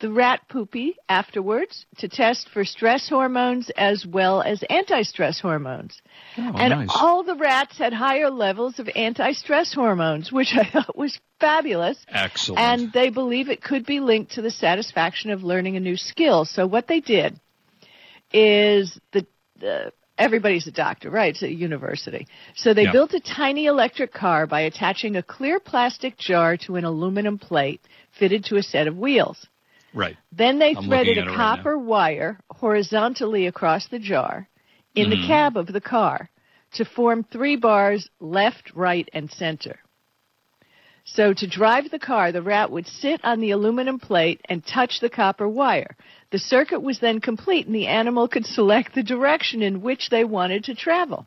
the 0.00 0.10
rat 0.10 0.40
poopy 0.48 0.96
afterwards 1.08 1.84
to 1.98 2.08
test 2.08 2.48
for 2.48 2.64
stress 2.64 3.08
hormones 3.08 3.70
as 3.76 4.06
well 4.06 4.40
as 4.42 4.62
anti-stress 4.70 5.38
hormones. 5.40 6.00
Oh, 6.38 6.52
and 6.56 6.70
nice. 6.70 6.88
all 6.94 7.22
the 7.22 7.34
rats 7.34 7.76
had 7.76 7.92
higher 7.92 8.30
levels 8.30 8.78
of 8.78 8.88
anti-stress 8.94 9.74
hormones, 9.74 10.32
which 10.32 10.54
I 10.54 10.64
thought 10.72 10.96
was 10.96 11.18
fabulous. 11.38 11.98
Excellent. 12.08 12.58
And 12.60 12.92
they 12.92 13.10
believe 13.10 13.48
it 13.50 13.62
could 13.62 13.84
be 13.84 14.00
linked 14.00 14.32
to 14.32 14.42
the 14.42 14.50
satisfaction 14.50 15.30
of 15.30 15.42
learning 15.42 15.76
a 15.76 15.80
new 15.80 15.96
skill. 15.96 16.46
So 16.46 16.66
what 16.66 16.88
they 16.88 17.00
did 17.00 17.38
is 18.32 18.98
the, 19.12 19.26
the 19.58 19.92
everybody's 20.16 20.66
a 20.66 20.70
doctor, 20.72 21.10
right? 21.10 21.30
It's 21.34 21.42
a 21.42 21.52
university. 21.52 22.26
So 22.54 22.72
they 22.72 22.84
Yeah. 22.84 22.92
built 22.92 23.12
a 23.12 23.20
tiny 23.20 23.66
electric 23.66 24.12
car 24.14 24.46
by 24.46 24.62
attaching 24.62 25.16
a 25.16 25.22
clear 25.22 25.60
plastic 25.60 26.16
jar 26.16 26.56
to 26.58 26.76
an 26.76 26.84
aluminum 26.84 27.38
plate 27.38 27.82
fitted 28.18 28.44
to 28.46 28.56
a 28.56 28.62
set 28.62 28.86
of 28.86 28.96
wheels. 28.96 29.46
Right. 29.94 30.16
Then 30.32 30.58
they 30.58 30.74
I'm 30.74 30.86
threaded 30.86 31.18
a 31.18 31.22
it 31.22 31.26
right 31.26 31.36
copper 31.36 31.78
wire 31.78 32.40
horizontally 32.50 33.46
across 33.46 33.88
the 33.88 33.98
jar 33.98 34.48
in 34.94 35.08
Mm-hmm. 35.08 35.20
the 35.20 35.26
cab 35.26 35.56
of 35.56 35.66
the 35.66 35.80
car 35.80 36.30
to 36.74 36.84
form 36.84 37.24
three 37.24 37.56
bars 37.56 38.08
left, 38.20 38.72
right, 38.74 39.08
and 39.12 39.30
center. 39.30 39.80
So 41.04 41.32
to 41.34 41.46
drive 41.48 41.90
the 41.90 41.98
car, 41.98 42.30
the 42.30 42.42
rat 42.42 42.70
would 42.70 42.86
sit 42.86 43.20
on 43.24 43.40
the 43.40 43.50
aluminum 43.50 43.98
plate 43.98 44.40
and 44.48 44.64
touch 44.64 45.00
the 45.00 45.10
copper 45.10 45.48
wire. 45.48 45.96
The 46.30 46.38
circuit 46.38 46.80
was 46.80 47.00
then 47.00 47.20
complete 47.20 47.66
and 47.66 47.74
the 47.74 47.88
animal 47.88 48.28
could 48.28 48.46
select 48.46 48.94
the 48.94 49.02
direction 49.02 49.62
in 49.62 49.80
which 49.82 50.10
they 50.10 50.24
wanted 50.24 50.64
to 50.64 50.74
travel. 50.74 51.26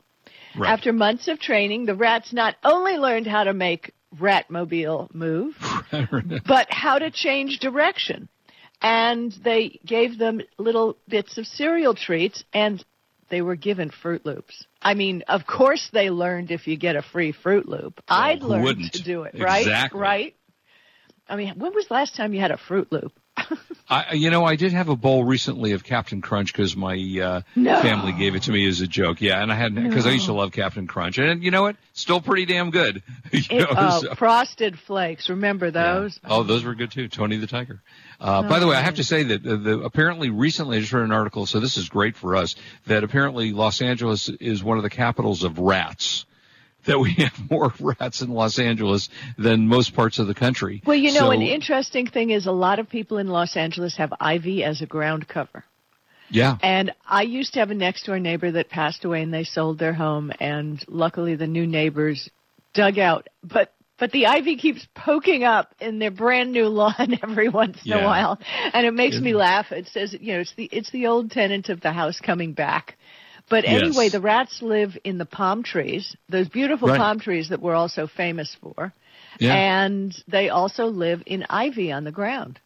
Right. 0.58 0.70
After 0.70 0.94
months 0.94 1.28
of 1.28 1.40
training, 1.40 1.86
the 1.86 1.96
rats 1.96 2.32
not 2.32 2.56
only 2.64 2.94
learned 2.94 3.28
how 3.28 3.44
to 3.44 3.54
make 3.54 3.92
Ratmobile 4.18 5.14
move, 5.14 5.56
but 6.48 6.68
how 6.70 7.00
to 7.00 7.10
change 7.12 7.60
direction. 7.60 8.30
And 8.84 9.32
they 9.44 9.80
gave 9.86 10.18
them 10.18 10.42
little 10.58 10.98
bits 11.08 11.38
of 11.38 11.48
cereal 11.48 11.96
treats 11.96 12.44
and 12.54 12.84
they 13.30 13.42
were 13.42 13.56
given 13.56 13.90
Froot 13.90 14.26
Loops. 14.26 14.66
I 14.82 14.94
mean, 14.94 15.24
of 15.28 15.48
course 15.48 15.90
they 15.92 16.10
learned 16.10 16.52
if 16.52 16.68
you 16.68 16.78
get 16.78 16.96
a 16.96 17.02
free 17.02 17.34
Froot 17.34 17.66
Loop. 17.66 18.02
I'd 18.08 18.44
learn 18.44 18.90
to 18.92 19.04
do 19.04 19.24
it, 19.24 19.36
right? 19.40 19.62
Exactly. 19.62 20.00
Right? 20.00 20.36
I 21.28 21.38
mean, 21.38 21.54
when 21.58 21.74
was 21.74 21.88
the 21.88 21.94
last 21.94 22.16
time 22.16 22.34
you 22.34 22.42
had 22.42 22.52
a 22.52 22.58
Froot 22.58 22.92
Loop? 22.92 23.14
I, 23.90 24.14
you 24.14 24.30
know, 24.30 24.46
I 24.46 24.56
did 24.56 24.72
have 24.72 24.88
a 24.88 24.96
bowl 24.96 25.24
recently 25.26 25.74
of 25.74 25.84
Captain 25.84 26.22
Crunch 26.22 26.54
because 26.54 26.76
my 26.76 26.94
uh, 27.22 27.42
No. 27.56 27.82
family 27.82 28.14
gave 28.14 28.34
it 28.36 28.44
to 28.44 28.52
me 28.52 28.66
as 28.68 28.80
a 28.82 28.88
joke. 28.88 29.20
Yeah, 29.22 29.42
and 29.44 29.52
I 29.52 29.56
had 29.56 29.76
because 29.76 30.08
I 30.08 30.12
used 30.12 30.28
to 30.28 30.34
love 30.34 30.52
Captain 30.54 30.88
Crunch, 30.88 31.18
and 31.18 31.44
you 31.44 31.52
know 31.52 31.64
what? 31.64 31.76
Still 31.92 32.22
pretty 32.22 32.46
damn 32.46 32.72
good. 32.72 33.04
You 33.34 33.42
It, 33.50 33.60
know, 33.62 33.68
oh, 33.78 34.02
so- 34.02 34.16
frosted 34.16 34.80
flakes. 34.80 35.28
Remember 35.30 35.70
those? 35.72 36.20
Oh, 36.24 36.44
those 36.44 36.64
were 36.64 36.76
good 36.76 36.92
too. 36.92 37.08
Tony 37.10 37.38
the 37.38 37.48
Tiger. 37.48 37.82
Uh, 38.22 38.44
by 38.44 38.60
the 38.60 38.68
way, 38.68 38.76
I 38.78 38.82
have 38.82 38.96
to 38.96 39.04
say 39.04 39.24
that 39.24 39.46
uh, 39.46 39.56
the, 39.58 39.80
apparently 39.82 40.30
recently 40.30 40.78
I 40.78 40.80
just 40.80 40.94
read 40.94 41.04
an 41.04 41.12
article, 41.12 41.46
so 41.46 41.60
this 41.60 41.78
is 41.78 41.90
great 41.90 42.16
for 42.16 42.36
us, 42.38 42.56
that 42.88 43.04
apparently 43.04 43.52
Los 43.52 43.82
Angeles 43.82 44.30
is 44.30 44.64
one 44.64 44.78
of 44.78 44.84
the 44.84 44.90
capitals 44.90 45.44
of 45.44 45.60
rats. 45.60 46.26
That 46.86 47.00
we 47.00 47.14
have 47.14 47.34
more 47.50 47.74
rats 47.80 48.22
in 48.22 48.30
Los 48.30 48.60
Angeles 48.60 49.10
than 49.38 49.68
most 49.68 49.96
parts 49.96 50.20
of 50.20 50.28
the 50.28 50.34
country. 50.34 50.82
Well, 50.86 50.98
you 50.98 51.14
know, 51.14 51.20
So- 51.22 51.32
an 51.32 51.42
interesting 51.42 52.08
thing 52.08 52.30
is 52.32 52.46
a 52.46 52.52
lot 52.52 52.80
of 52.80 52.90
people 52.90 53.18
in 53.18 53.28
Los 53.28 53.56
Angeles 53.56 53.96
have 53.98 54.14
ivy 54.20 54.64
as 54.64 54.82
a 54.82 54.86
ground 54.86 55.28
cover. 55.28 55.64
Yeah. 56.30 56.58
And 56.64 56.92
I 57.08 57.22
used 57.24 57.54
to 57.54 57.60
have 57.60 57.70
a 57.70 57.76
next 57.76 58.06
door 58.06 58.18
neighbor 58.20 58.52
that 58.52 58.70
passed 58.70 59.06
away 59.06 59.22
and 59.22 59.34
they 59.34 59.44
sold 59.44 59.78
their 59.78 59.94
home 59.94 60.32
and 60.40 60.84
luckily 60.88 61.36
the 61.36 61.46
new 61.48 61.68
neighbors 61.68 62.30
dug 62.74 62.98
out 62.98 63.28
but 63.44 63.72
but 64.00 64.12
the 64.12 64.26
ivy 64.26 64.58
keeps 64.58 64.86
poking 64.96 65.44
up 65.44 65.76
in 65.80 66.00
their 66.00 66.10
brand 66.10 66.52
new 66.52 66.68
lawn 66.70 67.20
every 67.22 67.50
once 67.50 67.78
in 67.86 67.94
a 67.94 68.04
while 68.04 68.40
and 68.74 68.86
it 68.88 68.94
makes 68.94 69.20
me 69.20 69.34
laugh. 69.36 69.72
It 69.72 69.88
says, 69.88 70.16
you 70.20 70.34
know, 70.34 70.40
it's 70.40 70.54
the 70.56 70.68
it's 70.72 70.90
the 70.92 71.06
old 71.08 71.30
tenant 71.30 71.70
of 71.70 71.82
the 71.82 71.92
house 71.92 72.20
coming 72.20 72.54
back. 72.54 72.98
But 73.50 73.66
Yes. 73.66 73.82
anyway, 73.84 74.10
the 74.10 74.22
rats 74.22 74.62
live 74.62 74.98
in 75.04 75.18
the 75.18 75.26
palm 75.26 75.64
trees, 75.64 76.16
those 76.30 76.48
beautiful 76.50 76.88
Right. 76.90 76.98
palm 76.98 77.20
trees 77.20 77.50
that 77.50 77.62
we're 77.62 77.76
also 77.76 78.08
famous 78.08 78.56
for. 78.62 78.94
Yeah. 79.40 79.54
And 79.54 80.16
they 80.28 80.50
also 80.50 80.88
live 80.88 81.24
in 81.26 81.46
ivy 81.50 81.92
on 81.92 82.04
the 82.04 82.12
ground. 82.12 82.60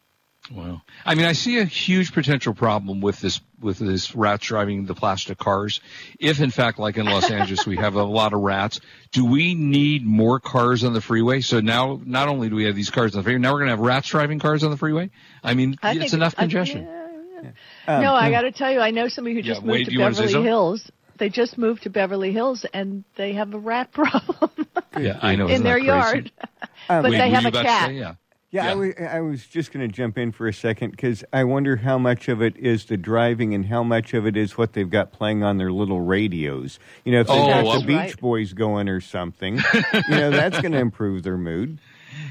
Wow. 0.52 0.82
I 1.06 1.16
mean, 1.16 1.26
I 1.26 1.34
see 1.34 1.58
a 1.58 1.66
huge 1.66 2.14
potential 2.14 2.54
problem 2.54 3.02
with 3.02 3.20
this 3.20 3.42
with 3.60 3.80
this 3.80 4.16
rats 4.16 4.46
driving 4.46 4.86
the 4.86 4.94
plastic 4.94 5.38
cars. 5.40 5.82
If 6.20 6.40
in 6.40 6.52
fact, 6.52 6.78
like 6.80 6.96
in 6.98 7.06
Los 7.06 7.30
Angeles, 7.32 7.66
we 7.66 7.76
have 7.78 7.96
a 7.96 8.04
lot 8.04 8.32
of 8.34 8.40
rats, 8.42 8.80
do 9.12 9.26
we 9.26 9.56
need 9.56 10.06
more 10.06 10.40
cars 10.40 10.84
on 10.86 10.94
the 10.94 11.02
freeway? 11.02 11.42
So 11.42 11.60
now, 11.60 12.00
not 12.06 12.30
only 12.30 12.48
do 12.50 12.56
we 12.56 12.64
have 12.66 12.76
these 12.76 12.92
cars 12.92 13.14
on 13.16 13.20
the 13.20 13.24
freeway, 13.24 13.40
now 13.40 13.52
we're 13.52 13.60
going 13.60 13.70
to 13.70 13.76
have 13.76 13.80
rats 13.80 14.08
driving 14.10 14.40
cars 14.40 14.64
on 14.64 14.70
the 14.72 14.78
freeway. 14.78 15.10
I 15.44 15.54
mean, 15.56 15.76
I 15.84 15.96
it's 15.96 16.14
enough 16.14 16.36
I- 16.38 16.44
congestion. 16.44 16.84
yeah, 16.86 16.97
yeah. 17.44 17.52
no, 18.02 18.10
um, 18.16 18.24
I 18.24 18.30
got 18.32 18.42
to 18.42 18.52
tell 18.52 18.72
you, 18.72 18.80
I 18.80 18.92
know 18.92 19.08
somebody 19.08 19.36
who 19.36 19.42
just 19.42 19.62
Wade, 19.64 19.80
moved 19.80 19.92
you 19.92 19.98
to 20.00 20.04
wanna 20.04 20.16
Beverly? 20.16 20.44
Hills. 20.44 20.92
They 21.18 21.30
just 21.30 21.58
moved 21.58 21.84
to 21.84 21.90
Beverly 21.90 22.32
Hills 22.32 22.66
and 22.74 23.04
they 23.16 23.34
have 23.34 23.54
a 23.54 23.58
rat 23.60 23.92
problem 23.94 24.52
Yeah, 25.00 25.18
I 25.22 25.36
know. 25.36 25.48
in 25.48 25.64
their 25.64 25.80
that 25.80 25.80
crazy? 25.80 25.86
yard. 25.88 26.32
but 26.88 27.04
Wade, 27.06 27.14
they 27.14 27.30
have 27.32 27.46
a 27.46 27.52
cat. 27.52 27.90
say? 27.90 27.96
Yeah. 27.98 28.14
Yeah, 28.50 28.82
Yeah. 28.82 29.14
I 29.18 29.20
was 29.20 29.46
just 29.46 29.74
going 29.74 29.86
to 29.86 29.94
jump 29.94 30.18
in 30.18 30.32
for 30.32 30.48
a 30.48 30.54
second 30.54 30.92
because 30.92 31.24
I 31.34 31.44
wonder 31.44 31.76
how 31.76 31.98
much 31.98 32.30
of 32.30 32.42
it 32.42 32.56
is 32.56 32.86
the 32.86 32.96
driving 32.96 33.54
and 33.54 33.66
how 33.66 33.84
much 33.84 34.14
of 34.14 34.26
it 34.26 34.38
is 34.38 34.58
what 34.58 34.72
they've 34.74 34.90
got 34.90 35.12
playing 35.12 35.44
on 35.44 35.58
their 35.58 35.72
little 35.72 36.00
radios. 36.00 36.80
You 37.04 37.12
know, 37.12 37.20
if 37.22 37.28
they've 37.28 37.36
Oh, 37.36 37.48
got 37.48 37.66
well- 37.66 37.82
the 37.82 37.88
Beach 37.88 37.98
Right. 37.98 38.20
Boys 38.22 38.54
going 38.54 38.88
or 38.88 39.02
something, 39.02 39.56
you 39.58 40.16
know, 40.16 40.32
that's 40.32 40.62
going 40.62 40.72
to 40.72 40.80
improve 40.80 41.24
their 41.24 41.38
mood. 41.38 41.80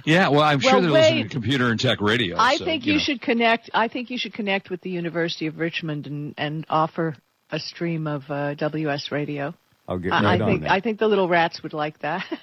Yeah, 0.04 0.28
well, 0.28 0.42
I'm 0.42 0.60
sure 0.60 0.72
Well, 0.74 0.82
they're 0.82 0.90
listening 0.90 1.24
to 1.24 1.28
computer 1.30 1.70
and 1.70 1.80
tech 1.80 2.00
radio. 2.00 2.36
I 2.38 2.56
so, 2.56 2.64
think 2.64 2.86
you, 2.86 2.94
know. 2.94 2.98
should 3.00 3.20
connect. 3.20 3.70
I 3.74 3.88
think 3.88 4.10
you 4.10 4.18
should 4.18 4.32
connect 4.34 4.70
with 4.70 4.80
the 4.80 4.90
University 4.90 5.46
of 5.46 5.58
Richmond 5.58 6.06
and, 6.06 6.34
and 6.38 6.64
offer 6.68 7.16
a 7.50 7.58
stream 7.58 8.06
of 8.06 8.30
uh, 8.30 8.54
WS 8.54 9.10
radio. 9.10 9.54
I'll 9.88 9.98
get 9.98 10.10
right 10.10 10.24
I 10.24 10.40
on 10.40 10.46
think 10.48 10.62
that. 10.62 10.70
I 10.70 10.80
think 10.80 10.98
the 10.98 11.08
little 11.08 11.28
rats 11.28 11.62
would 11.62 11.72
like 11.72 11.98
that. 12.00 12.24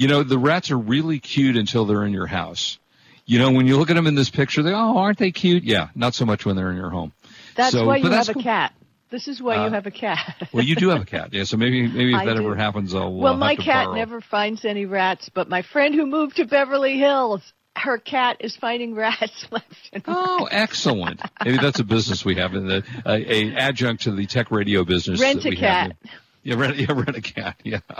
You 0.00 0.06
know, 0.06 0.22
the 0.22 0.38
rats 0.38 0.70
are 0.70 0.78
really 0.78 1.18
cute 1.18 1.56
until 1.56 1.84
they're 1.84 2.04
in 2.04 2.12
your 2.12 2.28
house. 2.28 2.78
You 3.26 3.40
know, 3.40 3.50
when 3.50 3.66
you 3.66 3.76
look 3.76 3.90
at 3.90 3.94
them 3.94 4.06
in 4.06 4.14
this 4.14 4.30
picture, 4.30 4.62
they 4.62 4.70
oh, 4.70 4.96
aren't 4.96 5.18
they 5.18 5.32
cute? 5.32 5.64
Yeah, 5.64 5.88
not 5.96 6.14
so 6.14 6.24
much 6.24 6.46
when 6.46 6.54
they're 6.54 6.70
in 6.70 6.76
your 6.76 6.90
home. 6.90 7.12
That's 7.56 7.72
So- 7.72 7.84
why 7.84 7.96
you 7.96 8.08
that's 8.08 8.28
have 8.28 8.30
a 8.30 8.34
cool. 8.34 8.42
cat. 8.44 8.72
This 9.10 9.26
is 9.28 9.40
why 9.40 9.56
Uh, 9.56 9.66
you 9.66 9.70
have 9.72 9.86
a 9.86 9.90
cat. 9.90 10.48
Well, 10.52 10.64
you 10.64 10.74
do 10.76 10.90
have 10.90 11.00
a 11.02 11.06
cat, 11.06 11.32
yeah. 11.32 11.44
So 11.44 11.56
maybe 11.56 11.86
maybe 11.88 12.12
if 12.14 12.20
I 12.20 12.24
that 12.26 12.36
do. 12.36 12.42
ever 12.42 12.54
happens, 12.56 12.94
I'll. 12.94 13.12
well, 13.12 13.34
uh, 13.34 13.36
my 13.36 13.56
cat 13.56 13.86
borrow. 13.86 13.94
never 13.96 14.20
finds 14.20 14.64
any 14.64 14.84
rats, 14.86 15.30
but 15.32 15.48
my 15.48 15.62
friend 15.62 15.94
who 15.94 16.04
moved 16.06 16.36
to 16.36 16.44
Beverly 16.44 16.98
Hills, 16.98 17.40
her 17.76 17.96
cat 17.98 18.36
is 18.40 18.56
finding 18.56 18.94
rats 19.06 19.46
left 19.50 19.90
and 19.92 20.06
right. 20.06 20.16
Oh, 20.16 20.48
excellent! 20.50 21.22
Maybe 21.44 21.56
that's 21.58 21.80
a 21.80 21.84
business 21.84 22.24
we 22.24 22.34
have 22.36 22.54
in 22.54 22.66
the 22.66 22.84
a, 23.06 23.32
a 23.32 23.54
adjunct 23.56 24.02
to 24.04 24.10
the 24.12 24.26
tech 24.26 24.50
radio 24.50 24.84
business. 24.84 25.20
Rent 25.20 25.44
a 25.46 25.54
cat. 25.56 25.96
Yeah, 26.42 26.54
rent, 26.56 26.76
yeah, 26.76 26.92
rent 26.92 27.16
a 27.16 27.20
cat. 27.20 27.56
Yeah. 27.64 27.80
Uh, 27.88 27.96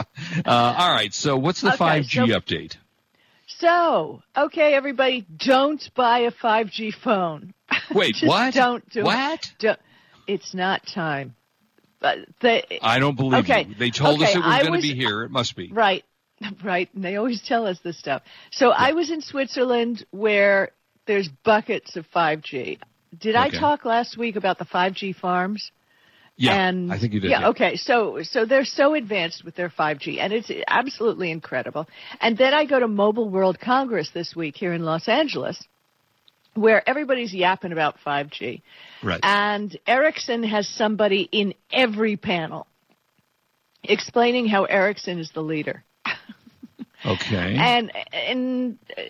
all 0.47 0.95
right. 0.95 1.12
So, 1.12 1.37
what's 1.37 1.61
the 1.61 1.69
Okay, 1.75 2.00
5G 2.00 2.29
so- 2.33 2.41
update? 2.41 2.77
So, 3.47 4.23
okay, 4.37 4.75
everybody, 4.75 5.27
don't 5.38 5.91
buy 5.95 6.21
a 6.21 6.31
5G 6.31 6.95
phone. 6.95 7.55
Wait, 7.95 8.17
what? 8.23 8.55
Don't 8.55 8.88
do 8.91 9.05
What? 9.05 9.41
it. 9.41 9.53
Don't- 9.59 9.79
it's 10.29 10.55
not 10.55 10.83
time. 10.87 11.35
But 12.01 12.19
they, 12.41 12.79
I 12.81 13.01
don't 13.01 13.17
believe 13.17 13.45
Okay, 13.45 13.67
you. 13.69 13.75
They 13.75 13.91
told 13.91 14.23
us 14.23 14.35
it 14.35 14.39
was 14.39 14.63
going 14.63 14.81
to 14.81 14.87
be 14.87 14.95
here. 14.95 15.25
It 15.25 15.31
must 15.31 15.57
be. 15.57 15.73
Right, 15.73 16.05
right. 16.65 16.89
And 16.95 17.03
they 17.03 17.17
always 17.17 17.43
tell 17.43 17.67
us 17.67 17.79
this 17.83 17.99
stuff. 17.99 18.23
So 18.53 18.69
I 18.69 18.93
was 18.93 19.11
in 19.11 19.21
Switzerland 19.21 20.07
where 20.13 20.71
there's 21.07 21.29
buckets 21.45 21.97
of 21.97 22.07
5G. 22.15 22.79
Did 23.19 23.35
I 23.35 23.49
talk 23.49 23.85
last 23.85 24.17
week 24.17 24.37
about 24.37 24.59
the 24.59 24.67
5G 24.67 25.17
farms? 25.17 25.73
Yeah, 26.37 26.69
and 26.69 26.93
I 26.93 27.01
think 27.01 27.15
you 27.15 27.21
did. 27.21 27.33
Yeah, 27.33 27.49
okay. 27.49 27.75
So 27.75 28.21
so 28.23 28.45
they're 28.45 28.65
so 28.65 28.95
advanced 28.95 29.45
with 29.45 29.57
their 29.57 29.71
5G, 29.71 30.21
and 30.21 30.33
it's 30.33 30.49
absolutely 30.69 31.33
incredible. 31.33 31.89
And 32.21 32.39
then 32.39 32.55
I 32.55 32.65
go 32.65 32.79
to 32.79 32.87
Mobile 32.87 33.29
World 33.29 33.59
Congress 33.59 34.11
this 34.15 34.37
week 34.37 34.55
here 34.57 34.73
in 34.73 34.85
Los 34.85 35.09
Angeles, 35.09 35.61
where 36.61 36.88
everybody's 36.88 37.33
yapping 37.33 37.73
about 37.73 37.97
5G, 38.05 38.62
Right. 39.03 39.21
and 39.23 39.79
Ericsson 39.87 40.43
has 40.43 40.69
somebody 40.69 41.29
in 41.31 41.55
every 41.73 42.17
panel 42.17 42.67
explaining 43.85 44.47
how 44.47 44.65
Ericsson 44.65 45.19
is 45.19 45.31
the 45.33 45.43
leader. 45.43 45.85
okay. 47.07 47.57
And 47.57 47.93
and 48.12 48.79
uh, 48.97 49.03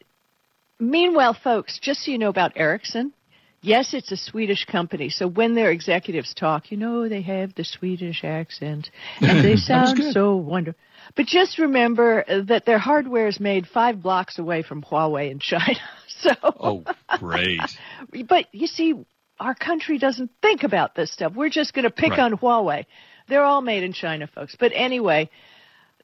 meanwhile, 0.78 1.34
folks, 1.34 1.78
just 1.80 2.04
so 2.04 2.10
you 2.10 2.18
know 2.18 2.28
about 2.28 2.52
Ericsson, 2.56 3.12
yes, 3.60 3.94
it's 3.94 4.12
a 4.12 4.16
Swedish 4.16 4.64
company. 4.64 5.08
So 5.10 5.26
when 5.26 5.54
their 5.54 5.70
executives 5.70 6.34
talk, 6.34 6.70
you 6.70 6.76
know 6.76 7.08
they 7.08 7.22
have 7.22 7.54
the 7.54 7.64
Swedish 7.64 8.24
accent 8.24 8.90
and 9.20 9.44
they 9.44 9.56
sound 9.70 9.98
so 10.12 10.36
wonderful. 10.36 10.80
But 11.16 11.26
just 11.26 11.58
remember 11.58 12.24
that 12.48 12.66
their 12.66 12.78
hardware 12.78 13.28
is 13.28 13.40
made 13.40 13.66
five 13.66 14.02
blocks 14.02 14.38
away 14.38 14.62
from 14.62 14.82
Huawei 14.82 15.30
in 15.30 15.38
China. 15.38 15.78
So, 16.22 16.32
oh, 16.42 16.84
great. 17.18 17.60
but 18.26 18.46
you 18.52 18.66
see, 18.66 18.94
our 19.38 19.54
country 19.54 19.98
doesn't 19.98 20.30
think 20.42 20.64
about 20.64 20.94
this 20.94 21.12
stuff. 21.12 21.32
We're 21.34 21.48
just 21.48 21.72
going 21.74 21.84
to 21.84 21.90
pick 21.90 22.10
Right. 22.12 22.20
on 22.20 22.32
Huawei. 22.36 22.86
They're 23.28 23.44
all 23.44 23.60
made 23.60 23.84
in 23.84 23.92
China, 23.92 24.26
folks. 24.26 24.56
But 24.58 24.72
anyway, 24.74 25.30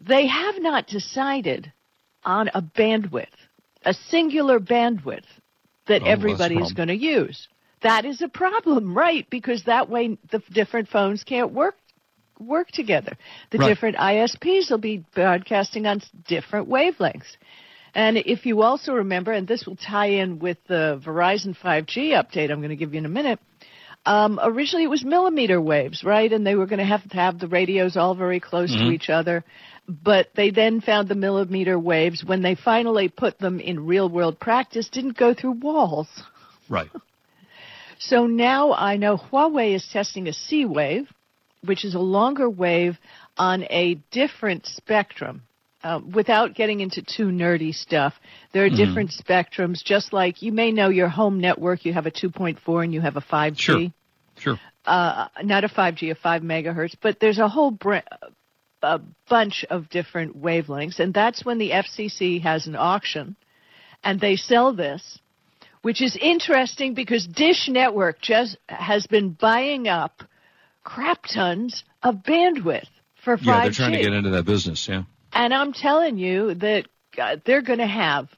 they 0.01 0.27
have 0.27 0.61
not 0.61 0.87
decided 0.87 1.73
on 2.25 2.49
a 2.55 2.63
bandwidth, 2.63 3.27
a 3.85 3.95
singular 3.95 4.61
bandwidth 4.61 5.25
that 5.87 6.03
Oh, 6.03 6.07
everybody 6.07 6.57
is 6.61 6.73
going 6.73 6.89
to 6.89 6.97
use. 6.97 7.49
That 7.83 8.05
is 8.05 8.23
a 8.23 8.29
problem, 8.29 8.97
right? 9.05 9.29
Because 9.31 9.65
that 9.65 9.91
way 9.91 10.17
the 10.31 10.43
different 10.53 10.89
phones 10.89 11.25
can't 11.25 11.53
work 11.53 11.77
work 12.41 12.69
together. 12.73 13.17
The 13.51 13.59
Right. 13.59 13.69
different 13.69 13.97
ISPs 13.97 14.71
will 14.71 14.79
be 14.79 15.05
broadcasting 15.15 15.87
on 15.87 16.03
different 16.27 16.69
wavelengths. 16.69 17.37
And 17.95 18.17
if 18.19 18.45
you 18.45 18.63
also 18.63 18.93
remember, 18.95 19.33
and 19.33 19.47
this 19.47 19.67
will 19.67 19.77
tie 19.77 20.09
in 20.09 20.41
with 20.41 20.59
the 20.67 21.01
Verizon 21.05 21.57
5G 21.57 22.11
update 22.11 22.51
I'm 22.51 22.59
going 22.59 22.71
to 22.71 22.77
give 22.77 22.93
you 22.93 22.99
in 22.99 23.07
a 23.07 23.11
minute, 23.11 23.39
um, 24.07 24.39
originally 24.43 24.85
it 24.85 24.91
was 24.91 25.05
millimeter 25.05 25.61
waves, 25.61 26.03
right? 26.05 26.31
And 26.31 26.47
they 26.47 26.57
were 26.57 26.67
going 26.67 26.81
to 26.81 26.85
have 26.85 27.09
to 27.09 27.17
have 27.17 27.39
the 27.39 27.49
radios 27.49 27.97
all 27.97 28.15
very 28.15 28.41
close 28.41 28.71
to 28.75 28.91
each 28.91 29.09
other. 29.09 29.45
But 29.89 30.29
they 30.35 30.51
then 30.51 30.81
found 30.81 31.09
the 31.09 31.15
millimeter 31.15 31.79
waves 31.79 32.25
when 32.25 32.43
they 32.43 32.55
finally 32.55 33.09
put 33.09 33.39
them 33.39 33.61
in 33.61 33.87
real 33.87 34.09
world 34.09 34.41
practice 34.41 34.89
didn't 34.89 35.17
go 35.17 35.33
through 35.35 35.61
walls. 35.61 36.09
Right. 36.69 36.91
So 38.01 38.27
now 38.27 38.75
I 38.75 38.97
know 38.97 39.17
Huawei 39.17 39.75
is 39.75 39.89
testing 39.91 40.27
a 40.27 40.33
C 40.33 40.67
wave, 40.67 41.09
which 41.65 41.85
is 41.85 41.95
a 41.95 42.01
longer 42.01 42.51
wave 42.51 42.99
on 43.39 43.63
a 43.71 43.95
different 44.11 44.67
spectrum. 44.67 45.43
Uh, 45.85 46.01
without 46.15 46.55
getting 46.55 46.81
into 46.81 47.03
too 47.03 47.27
nerdy 47.27 47.75
stuff, 47.75 48.15
there 48.53 48.65
are 48.65 48.69
Mm-hmm. 48.71 48.77
different 48.77 49.11
spectrums. 49.11 49.85
Just 49.85 50.15
like 50.15 50.41
you 50.41 50.51
may 50.51 50.73
know 50.73 50.89
your 50.89 51.09
home 51.09 51.39
network, 51.41 51.85
you 51.85 51.93
have 51.93 52.07
a 52.07 52.11
2.4 52.11 52.85
and 52.85 52.95
you 52.95 53.03
have 53.03 53.17
a 53.17 53.21
5G. 53.21 53.59
Sure. 53.59 53.87
Sure. 54.39 54.61
Uh, 54.87 55.29
not 55.43 55.63
a 55.65 55.69
5G, 55.69 56.11
a 56.11 56.15
5 56.15 56.43
megahertz, 56.43 56.95
but 57.03 57.21
there's 57.21 57.39
a 57.39 57.49
whole 57.49 57.71
br- 57.71 57.99
a 58.83 59.01
bunch 59.29 59.65
of 59.71 59.89
different 59.91 60.41
wavelengths, 60.41 60.99
and 61.01 61.13
that's 61.15 61.45
when 61.45 61.59
the 61.59 61.71
FCC 61.71 62.41
has 62.43 62.67
an 62.67 62.77
auction, 62.77 63.37
and 64.03 64.21
they 64.21 64.37
sell 64.37 64.75
this, 64.75 65.19
which 65.83 66.01
is 66.03 66.17
interesting 66.21 66.95
because 66.95 67.27
Dish 67.27 67.69
Network 67.69 68.21
just 68.21 68.57
has 68.69 69.07
been 69.07 69.31
buying 69.31 69.87
up 69.89 70.23
crap 70.83 71.25
tons 71.25 71.85
of 72.03 72.17
bandwidth 72.17 72.89
for 73.23 73.37
5G. 73.39 73.47
Yeah, 73.47 73.61
they're 73.63 73.71
trying 73.71 73.93
to 73.93 74.03
get 74.03 74.13
into 74.13 74.31
that 74.31 74.45
business. 74.45 74.87
Yeah. 74.89 75.05
And 75.35 75.53
I'm 75.53 75.73
telling 75.73 76.17
you 76.17 76.55
that 76.55 76.85
uh, 77.21 77.37
they're 77.45 77.63
going 77.63 77.81
to 77.81 77.87
have, 77.87 78.29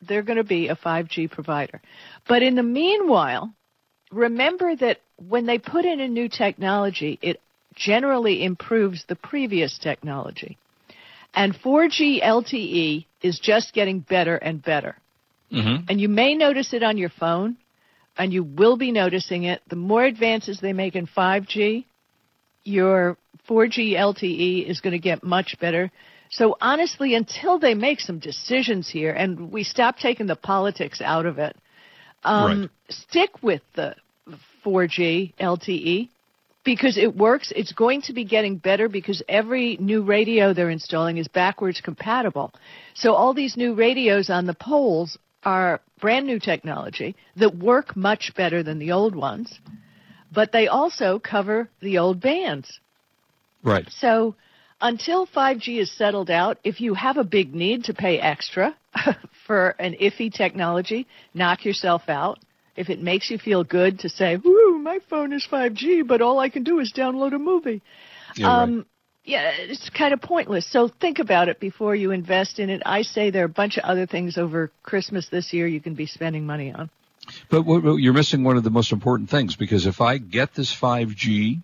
they're 0.00 0.22
going 0.22 0.38
to 0.38 0.44
be 0.44 0.68
a 0.68 0.76
5G 0.76 1.30
provider. 1.30 1.80
But 2.28 2.42
in 2.42 2.54
the 2.54 2.62
meanwhile, 2.62 3.52
remember 4.10 4.74
that 4.76 4.98
when 5.16 5.46
they 5.46 5.58
put 5.58 5.84
in 5.84 6.00
a 6.00 6.08
new 6.08 6.28
technology, 6.28 7.18
it 7.20 7.40
generally 7.74 8.44
improves 8.44 9.04
the 9.08 9.16
previous 9.16 9.78
technology. 9.78 10.56
And 11.34 11.54
4G 11.54 12.22
LTE 12.22 13.06
is 13.20 13.40
just 13.40 13.74
getting 13.74 14.00
better 14.00 14.36
and 14.36 14.62
better. 14.62 14.96
Mm-hmm. 15.52 15.86
And 15.88 16.00
you 16.00 16.08
may 16.08 16.34
notice 16.34 16.72
it 16.72 16.82
on 16.82 16.96
your 16.96 17.10
phone, 17.10 17.56
and 18.16 18.32
you 18.32 18.44
will 18.44 18.76
be 18.76 18.92
noticing 18.92 19.44
it. 19.44 19.60
The 19.68 19.76
more 19.76 20.04
advances 20.04 20.60
they 20.60 20.72
make 20.72 20.94
in 20.94 21.06
5G, 21.06 21.84
your 22.62 23.16
4G 23.48 23.92
LTE 23.92 24.68
is 24.68 24.80
going 24.80 24.92
to 24.92 24.98
get 24.98 25.24
much 25.24 25.56
better. 25.60 25.90
So 26.34 26.56
honestly, 26.60 27.14
until 27.14 27.60
they 27.60 27.74
make 27.74 28.00
some 28.00 28.18
decisions 28.18 28.88
here 28.88 29.12
and 29.12 29.52
we 29.52 29.62
stop 29.62 29.98
taking 29.98 30.26
the 30.26 30.34
politics 30.34 31.00
out 31.00 31.26
of 31.26 31.38
it, 31.38 31.56
um, 32.24 32.62
Right. 32.62 32.70
stick 32.88 33.30
with 33.40 33.62
the 33.74 33.94
4G 34.64 35.32
LTE 35.38 36.08
because 36.64 36.96
it 36.98 37.14
works. 37.14 37.52
It's 37.54 37.72
going 37.72 38.02
to 38.02 38.12
be 38.12 38.24
getting 38.24 38.56
better 38.56 38.88
because 38.88 39.22
every 39.28 39.76
new 39.76 40.02
radio 40.02 40.52
they're 40.52 40.70
installing 40.70 41.18
is 41.18 41.28
backwards 41.28 41.80
compatible. 41.80 42.52
So 42.94 43.14
all 43.14 43.32
these 43.32 43.56
new 43.56 43.74
radios 43.74 44.28
on 44.28 44.46
the 44.46 44.54
poles 44.54 45.16
are 45.44 45.80
brand 46.00 46.26
new 46.26 46.40
technology 46.40 47.14
that 47.36 47.56
work 47.56 47.94
much 47.94 48.32
better 48.34 48.64
than 48.64 48.80
the 48.80 48.90
old 48.90 49.14
ones, 49.14 49.60
but 50.32 50.50
they 50.50 50.66
also 50.66 51.20
cover 51.20 51.68
the 51.80 51.98
old 51.98 52.20
bands. 52.20 52.80
Right. 53.62 53.88
So 53.88 54.34
until 54.84 55.26
5G 55.26 55.80
is 55.80 55.90
settled 55.90 56.30
out, 56.30 56.58
if 56.62 56.78
you 56.78 56.92
have 56.92 57.16
a 57.16 57.24
big 57.24 57.54
need 57.54 57.84
to 57.84 57.94
pay 57.94 58.20
extra 58.20 58.76
for 59.46 59.70
an 59.78 59.94
iffy 59.94 60.32
technology, 60.32 61.06
knock 61.32 61.64
yourself 61.64 62.02
out. 62.08 62.38
If 62.76 62.90
it 62.90 63.00
makes 63.00 63.30
you 63.30 63.38
feel 63.38 63.64
good 63.64 64.00
to 64.00 64.10
say, 64.10 64.36
whoo, 64.36 64.78
my 64.78 64.98
phone 65.08 65.32
is 65.32 65.46
5G, 65.50 66.06
but 66.06 66.20
all 66.20 66.38
I 66.38 66.50
can 66.50 66.64
do 66.64 66.80
is 66.80 66.92
download 66.92 67.34
a 67.34 67.38
movie. 67.38 67.80
Yeah, 68.36 68.46
right. 68.46 68.62
um, 68.62 68.86
yeah, 69.24 69.52
it's 69.56 69.88
kind 69.88 70.12
of 70.12 70.20
pointless. 70.20 70.70
So 70.70 70.88
think 71.00 71.18
about 71.18 71.48
it 71.48 71.60
before 71.60 71.94
you 71.94 72.10
invest 72.10 72.58
in 72.58 72.68
it. 72.68 72.82
I 72.84 73.02
say 73.02 73.30
there 73.30 73.42
are 73.42 73.46
a 73.46 73.48
bunch 73.48 73.78
of 73.78 73.84
other 73.84 74.04
things 74.06 74.36
over 74.36 74.70
Christmas 74.82 75.30
this 75.30 75.54
year 75.54 75.66
you 75.66 75.80
can 75.80 75.94
be 75.94 76.04
spending 76.04 76.44
money 76.44 76.72
on. 76.72 76.90
But 77.48 77.64
you're 77.64 78.12
missing 78.12 78.44
one 78.44 78.58
of 78.58 78.64
the 78.64 78.70
most 78.70 78.92
important 78.92 79.30
things 79.30 79.56
because 79.56 79.86
if 79.86 80.02
I 80.02 80.18
get 80.18 80.52
this 80.54 80.74
5G 80.74 81.62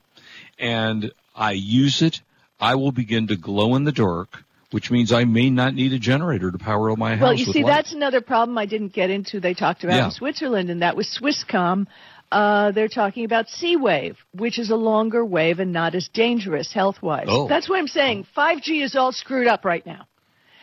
and 0.59 1.13
I 1.37 1.53
use 1.53 2.01
it, 2.01 2.23
I 2.61 2.75
will 2.75 2.93
begin 2.93 3.27
to 3.29 3.37
glow 3.37 3.75
in 3.77 3.85
the 3.85 3.93
dark 3.93 4.45
which 4.71 4.89
means 4.91 5.13
I 5.13 5.25
may 5.25 5.51
not 5.51 5.75
need 5.75 5.93
a 5.93 5.99
generator 5.99 6.51
to 6.53 6.57
power 6.59 6.93
up 6.93 6.99
my 6.99 7.17
house. 7.17 7.23
Well, 7.23 7.35
you 7.35 7.47
see, 7.47 7.65
light. 7.65 7.71
that's 7.75 7.93
another 7.93 8.21
problem 8.21 8.57
I 8.57 8.67
didn't 8.67 8.93
get 8.93 9.11
into. 9.11 9.41
They 9.41 9.53
talked 9.53 9.83
about 9.83 9.97
Yeah. 9.97 10.05
in 10.05 10.11
Switzerland, 10.13 10.71
and 10.71 10.83
that 10.83 10.95
was 10.97 11.09
Swisscom. 11.09 11.89
Uh, 12.31 12.71
they're 12.71 12.87
talking 12.87 13.25
about 13.25 13.49
C-wave, 13.49 14.17
which 14.33 14.61
is 14.61 14.71
a 14.71 14.77
longer 14.77 15.25
wave 15.25 15.59
and 15.59 15.73
not 15.73 15.97
as 15.97 16.09
dangerous 16.15 16.73
health-wise. 16.73 17.27
Oh. 17.29 17.49
That's 17.49 17.69
what 17.69 17.81
I'm 17.81 17.89
saying. 17.89 18.27
5G 18.37 18.85
is 18.85 18.95
all 18.95 19.11
screwed 19.11 19.49
up 19.49 19.65
right 19.65 19.85
now. 19.85 20.07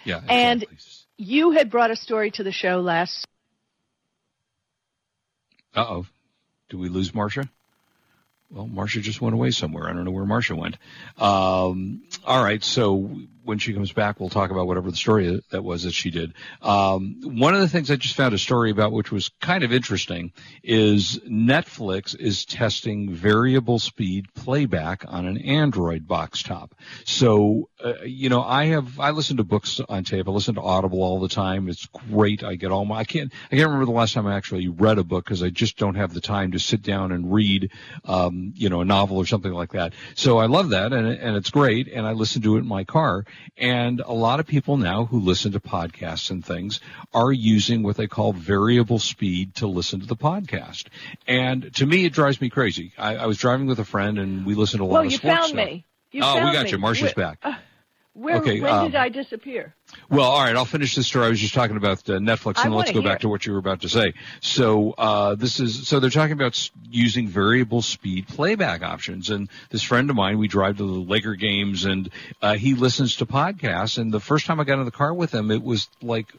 yeah, 0.06 0.20
Exactly. 0.20 0.36
and- 0.38 0.66
You 1.18 1.52
had 1.52 1.70
brought 1.70 1.92
a 1.92 1.96
story 1.98 2.32
to 2.32 2.44
the 2.44 2.52
show 2.54 2.80
last. 2.80 3.26
Uh 5.76 5.86
oh. 5.90 6.06
Do 6.70 6.78
we 6.78 6.88
lose 6.88 7.12
Marsha? 7.12 7.50
Well, 8.50 8.68
Marsha 8.68 9.02
just 9.02 9.22
went 9.22 9.34
away 9.34 9.52
somewhere. 9.52 9.90
I 9.90 9.94
don't 9.94 10.06
know 10.06 10.12
where 10.12 10.26
Marsha 10.26 10.58
went. 10.58 10.78
Um, 11.18 12.04
all 12.26 12.44
right. 12.44 12.64
So 12.64 13.12
when 13.48 13.60
she 13.60 13.74
comes 13.74 13.94
back, 13.94 14.20
we'll 14.20 14.30
talk 14.30 14.52
about 14.52 14.68
whatever 14.68 14.92
the 14.92 14.98
story 14.98 15.42
that 15.52 15.64
was 15.64 15.84
that 15.84 15.94
she 15.94 16.12
did. 16.12 16.34
Um, 16.62 17.22
one 17.24 17.56
of 17.56 17.62
the 17.62 17.70
things 17.70 17.90
I 17.90 17.96
just 17.96 18.16
found 18.16 18.34
a 18.34 18.38
story 18.38 18.72
about, 18.72 18.92
which 18.92 19.12
was 19.12 19.30
kind 19.40 19.64
of 19.64 19.72
interesting, 19.72 20.34
is 20.64 21.20
Netflix 21.26 22.16
is 22.20 22.44
testing 22.46 23.14
variable 23.14 23.80
speed 23.80 24.34
playback 24.34 25.06
on 25.08 25.26
an 25.26 25.38
Android 25.38 26.08
box 26.08 26.44
top. 26.44 26.76
So, 27.06 27.70
uh, 27.84 28.04
you 28.04 28.28
know, 28.28 28.44
I 28.44 28.66
have, 28.66 29.00
I 29.00 29.12
listen 29.12 29.38
to 29.38 29.46
books 29.46 29.80
on 29.88 30.04
tape. 30.04 30.28
I 30.28 30.32
listen 30.32 30.56
to 30.56 30.62
Audible 30.62 31.02
all 31.02 31.22
the 31.22 31.30
time. 31.30 31.70
It's 31.70 31.86
great. 32.10 32.44
I 32.44 32.56
get 32.56 32.72
all 32.72 32.84
my, 32.84 32.98
I 32.98 33.04
can't, 33.06 33.32
I 33.50 33.56
can't 33.56 33.68
remember 33.68 33.86
the 33.86 33.92
last 33.92 34.14
time 34.14 34.28
I 34.28 34.36
actually 34.36 34.68
read 34.68 34.98
a 34.98 35.06
book 35.06 35.24
because 35.24 35.42
I 35.42 35.50
just 35.50 35.78
don't 35.78 35.96
have 35.96 36.14
the 36.14 36.22
time 36.22 36.52
to 36.52 36.60
sit 36.60 36.82
down 36.82 37.14
and 37.14 37.34
read, 37.34 37.72
um, 38.04 38.52
you 38.58 38.68
know, 38.68 38.82
a 38.82 38.86
novel 38.86 39.18
or 39.18 39.26
something 39.26 39.54
like 39.54 39.72
that. 39.72 39.94
So 40.16 40.38
I 40.38 40.48
love 40.48 40.70
that 40.70 40.92
and, 40.92 41.08
and 41.08 41.38
it's 41.38 41.50
great. 41.50 41.88
And 41.88 42.06
I 42.06 42.12
listen 42.12 42.42
to 42.42 42.58
it 42.58 42.60
in 42.60 42.68
my 42.68 42.84
car. 42.84 43.24
And 43.58 44.02
a 44.02 44.14
lot 44.14 44.40
of 44.40 44.46
people 44.48 44.78
now 44.78 45.06
who 45.06 45.20
listen 45.20 45.52
to 45.54 45.60
podcasts 45.60 46.30
and 46.30 46.46
things 46.46 46.80
are 47.14 47.32
using 47.32 47.82
what 47.84 47.98
they 47.98 48.08
call 48.08 48.34
variable 48.34 49.00
speed 49.00 49.56
to 49.56 49.68
listen 49.68 50.00
to 50.02 50.06
the 50.06 50.16
podcast. 50.16 50.86
And 51.28 51.74
to 51.76 51.86
me, 51.86 52.06
it 52.06 52.14
drives 52.14 52.40
me 52.40 52.50
crazy. 52.50 52.94
I, 52.98 53.16
I 53.16 53.26
was 53.26 53.38
driving 53.38 53.66
with 53.68 53.80
a 53.80 53.86
friend 53.86 54.20
and 54.20 54.46
we 54.46 54.54
listened 54.56 54.80
to 54.80 54.84
a 54.84 54.86
lot 54.86 54.94
Well, 54.94 55.02
of 55.06 55.12
you 55.12 55.18
sports 55.18 55.36
found 55.38 55.48
stuff. 55.50 55.58
me. 55.66 55.86
You 56.12 56.22
oh, 56.24 56.36
we 56.46 56.52
got 56.54 56.66
me. 56.66 56.72
you. 56.72 56.78
Marsha's 56.78 57.16
Where- 57.16 57.26
back. 57.36 57.40
Uh, 57.44 57.56
Where, 58.18 58.38
Okay, 58.38 58.60
when 58.60 58.74
um, 58.74 58.86
did 58.88 58.96
I 58.96 59.10
disappear? 59.10 59.76
Well, 60.10 60.26
all 60.26 60.44
right, 60.44 60.56
I'll 60.56 60.66
finish 60.66 60.96
this 60.96 61.06
story. 61.06 61.28
I 61.28 61.30
was 61.30 61.40
just 61.40 61.54
talking 61.54 61.78
about 61.78 62.00
uh, 62.10 62.14
Netflix, 62.14 62.58
I 62.58 62.64
and 62.64 62.74
let's 62.76 62.92
go 62.92 63.04
back 63.04 63.18
it. 63.18 63.22
to 63.22 63.30
what 63.30 63.46
you 63.46 63.54
were 63.54 63.60
about 63.60 63.82
to 63.82 63.90
say. 63.90 64.14
So, 64.42 64.94
uh, 64.94 65.36
this 65.36 65.60
is 65.60 65.88
so 65.88 66.00
they're 66.00 66.10
talking 66.10 66.34
about 66.34 66.72
using 66.90 67.28
variable 67.28 67.84
speed 67.84 68.28
playback 68.28 68.82
options. 68.82 69.30
And 69.30 69.50
this 69.70 69.84
friend 69.84 70.10
of 70.10 70.16
mine, 70.16 70.40
we 70.40 70.48
drive 70.48 70.78
to 70.78 70.84
the 70.84 71.00
Laker 71.00 71.36
games, 71.36 71.86
and 71.86 72.10
uh, 72.42 72.56
he 72.56 72.74
listens 72.74 73.18
to 73.18 73.28
podcasts. 73.28 74.00
And 74.00 74.12
the 74.12 74.20
first 74.20 74.48
time 74.48 74.60
I 74.60 74.64
got 74.64 74.80
in 74.80 74.86
the 74.86 74.92
car 74.92 75.14
with 75.14 75.32
him, 75.32 75.52
it 75.52 75.62
was 75.62 75.88
like, 76.02 76.34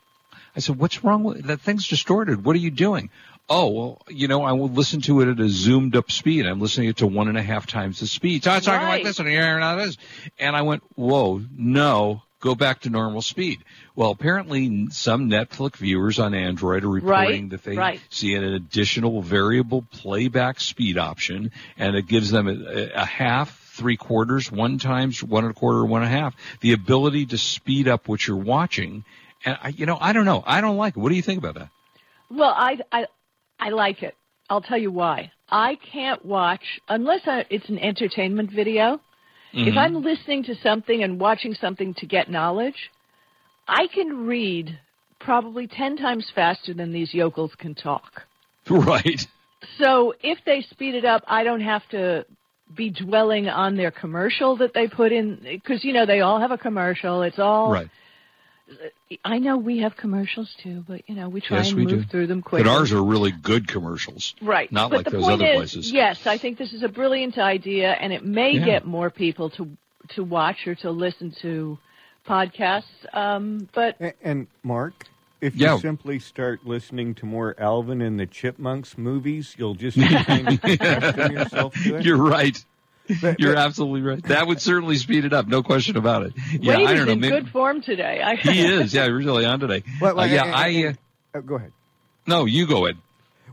I 0.56 0.58
said, 0.58 0.80
"What's 0.80 1.04
wrong 1.04 1.22
with 1.22 1.44
that? 1.44 1.60
Thing's 1.60 1.86
distorted. 1.86 2.44
What 2.44 2.56
are 2.56 2.60
you 2.60 2.72
doing?" 2.72 3.10
Oh, 3.50 3.68
well, 3.68 4.02
you 4.08 4.28
know, 4.28 4.42
I 4.42 4.52
will 4.52 4.68
listen 4.68 5.00
to 5.02 5.22
it 5.22 5.28
at 5.28 5.40
a 5.40 5.48
zoomed 5.48 5.96
up 5.96 6.10
speed. 6.10 6.44
I'm 6.46 6.60
listening 6.60 6.88
it 6.88 6.98
to 6.98 7.06
one 7.06 7.28
and 7.28 7.38
a 7.38 7.42
half 7.42 7.66
times 7.66 8.00
the 8.00 8.06
speed. 8.06 8.44
So 8.44 8.50
I'm 8.50 8.60
talking 8.60 8.88
like 8.88 9.04
this 9.04 9.18
and 9.18 9.28
now 9.28 9.76
this. 9.76 9.96
And 10.38 10.54
I 10.54 10.62
went, 10.62 10.82
whoa, 10.96 11.42
no, 11.56 12.22
go 12.40 12.54
back 12.54 12.80
to 12.80 12.90
normal 12.90 13.22
speed. 13.22 13.64
Well, 13.96 14.10
apparently 14.10 14.88
some 14.90 15.30
Netflix 15.30 15.76
viewers 15.76 16.18
on 16.18 16.34
Android 16.34 16.84
are 16.84 16.90
reporting 16.90 17.44
Right, 17.44 17.50
that 17.50 17.64
they 17.64 17.76
right. 17.76 18.00
see 18.10 18.34
an 18.34 18.44
additional 18.44 19.22
variable 19.22 19.82
playback 19.92 20.60
speed 20.60 20.98
option 20.98 21.50
and 21.78 21.96
it 21.96 22.06
gives 22.06 22.30
them 22.30 22.48
a, 22.48 22.90
a 22.94 23.04
half, 23.04 23.58
three 23.72 23.96
quarters, 23.96 24.52
one 24.52 24.78
times, 24.78 25.22
one 25.22 25.44
and 25.44 25.52
a 25.52 25.58
quarter, 25.58 25.84
one 25.84 26.02
and 26.02 26.12
a 26.12 26.16
half, 26.16 26.34
the 26.60 26.72
ability 26.72 27.26
to 27.26 27.38
speed 27.38 27.88
up 27.88 28.08
what 28.08 28.26
you're 28.26 28.36
watching. 28.36 29.04
And 29.44 29.56
I, 29.62 29.68
you 29.68 29.86
know, 29.86 29.96
I 30.00 30.12
don't 30.12 30.24
know. 30.26 30.42
I 30.46 30.60
don't 30.60 30.76
like 30.76 30.96
it. 30.96 31.00
What 31.00 31.08
do 31.08 31.14
you 31.14 31.22
think 31.22 31.38
about 31.38 31.54
that? 31.54 31.70
Well, 32.30 32.52
I, 32.54 32.80
I, 32.92 33.06
I 33.58 33.70
like 33.70 34.02
it. 34.02 34.14
I'll 34.50 34.60
tell 34.60 34.78
you 34.78 34.90
why. 34.90 35.32
I 35.50 35.76
can't 35.92 36.24
watch 36.24 36.62
unless 36.88 37.20
I, 37.26 37.44
it's 37.50 37.68
an 37.68 37.78
entertainment 37.78 38.50
video. 38.50 39.00
If 39.54 39.74
Mm-hmm. 39.74 39.78
I'm 39.78 40.02
listening 40.02 40.44
to 40.44 40.54
something 40.62 41.02
and 41.02 41.18
watching 41.18 41.54
something 41.54 41.94
to 41.94 42.06
get 42.06 42.30
knowledge, 42.30 42.90
I 43.66 43.86
can 43.92 44.26
read 44.26 44.78
probably 45.20 45.66
10 45.66 45.96
times 45.96 46.30
faster 46.34 46.74
than 46.74 46.92
these 46.92 47.12
yokels 47.14 47.52
can 47.58 47.74
talk. 47.74 48.22
Right. 48.70 49.20
So 49.78 50.14
if 50.22 50.38
they 50.44 50.60
speed 50.70 50.94
it 50.94 51.04
up, 51.04 51.24
I 51.26 51.42
don't 51.42 51.62
have 51.62 51.82
to 51.90 52.26
be 52.76 52.90
dwelling 52.90 53.48
on 53.48 53.76
their 53.76 53.90
commercial 53.90 54.56
that 54.58 54.74
they 54.74 54.86
put 54.88 55.10
in 55.10 55.40
because 55.42 55.84
you 55.84 55.92
know 55.92 56.04
they 56.06 56.20
all 56.20 56.38
have 56.38 56.50
a 56.50 56.58
commercial. 56.58 57.22
It's 57.22 57.38
all 57.38 57.72
Right. 57.72 57.88
I 59.24 59.38
know 59.38 59.56
we 59.56 59.78
have 59.78 59.96
commercials 59.96 60.54
too, 60.62 60.84
but 60.86 61.02
you 61.08 61.14
know 61.14 61.28
we 61.28 61.40
try 61.40 61.58
Yes, 61.58 61.68
and 61.68 61.76
we 61.78 61.86
move 61.86 62.02
do. 62.02 62.08
through 62.08 62.26
them 62.26 62.42
quickly. 62.42 62.64
But 62.64 62.70
ours 62.70 62.92
are 62.92 63.02
really 63.02 63.32
good 63.32 63.66
commercials. 63.68 64.34
Right. 64.42 64.70
Not 64.70 64.90
but 64.90 64.98
like 65.06 65.10
those 65.10 65.28
other 65.28 65.46
is, 65.46 65.56
places. 65.56 65.92
Yes, 65.92 66.26
I 66.26 66.36
think 66.38 66.58
this 66.58 66.72
is 66.72 66.82
a 66.82 66.88
brilliant 66.88 67.38
idea, 67.38 67.92
and 67.92 68.12
it 68.12 68.24
may 68.24 68.52
Yeah. 68.52 68.64
get 68.64 68.86
more 68.86 69.10
people 69.10 69.50
to 69.50 69.70
to 70.10 70.24
watch 70.24 70.66
or 70.66 70.74
to 70.76 70.90
listen 70.90 71.34
to 71.42 71.78
podcasts. 72.26 72.84
Um, 73.12 73.68
but 73.74 73.96
A- 74.00 74.14
And 74.22 74.46
Mark, 74.62 75.04
if 75.40 75.54
Yeah. 75.54 75.74
you 75.74 75.80
simply 75.80 76.18
start 76.18 76.66
listening 76.66 77.14
to 77.16 77.26
more 77.26 77.54
Alvin 77.58 78.00
and 78.02 78.18
the 78.18 78.26
Chipmunks 78.26 78.96
movies, 78.98 79.54
you'll 79.58 79.74
just 79.74 79.98
kind 80.26 80.48
of 80.48 81.32
yourself 81.32 81.74
to 81.84 81.96
it. 81.96 82.04
You're 82.04 82.16
right. 82.16 82.62
But- 83.20 83.40
You're 83.40 83.56
absolutely 83.56 84.02
right. 84.02 84.22
That 84.24 84.46
would 84.46 84.60
certainly 84.60 84.96
speed 84.96 85.24
it 85.24 85.32
up. 85.32 85.46
No 85.46 85.62
question 85.62 85.96
about 85.96 86.24
it. 86.26 86.32
Yeah, 86.60 86.76
Wade 86.78 86.86
I 86.88 86.92
is 86.92 86.98
don't 86.98 87.06
know. 87.06 87.12
in 87.14 87.20
maybe- 87.20 87.34
good 87.40 87.48
form 87.50 87.80
today. 87.82 88.20
I, 88.22 88.36
he 88.36 88.60
is. 88.60 88.92
Yeah, 88.94 89.04
he's 89.04 89.12
really 89.12 89.44
on 89.44 89.60
today. 89.60 89.82
Well, 90.00 90.18
Uh, 90.20 90.24
yeah, 90.26 90.44
and- 90.44 90.54
I. 90.54 90.66
and- 90.68 90.98
Uh, 91.34 91.38
uh, 91.38 91.40
go 91.40 91.54
ahead. 91.56 91.72
no, 92.26 92.44
you 92.44 92.66
go 92.66 92.86
ahead. 92.86 92.98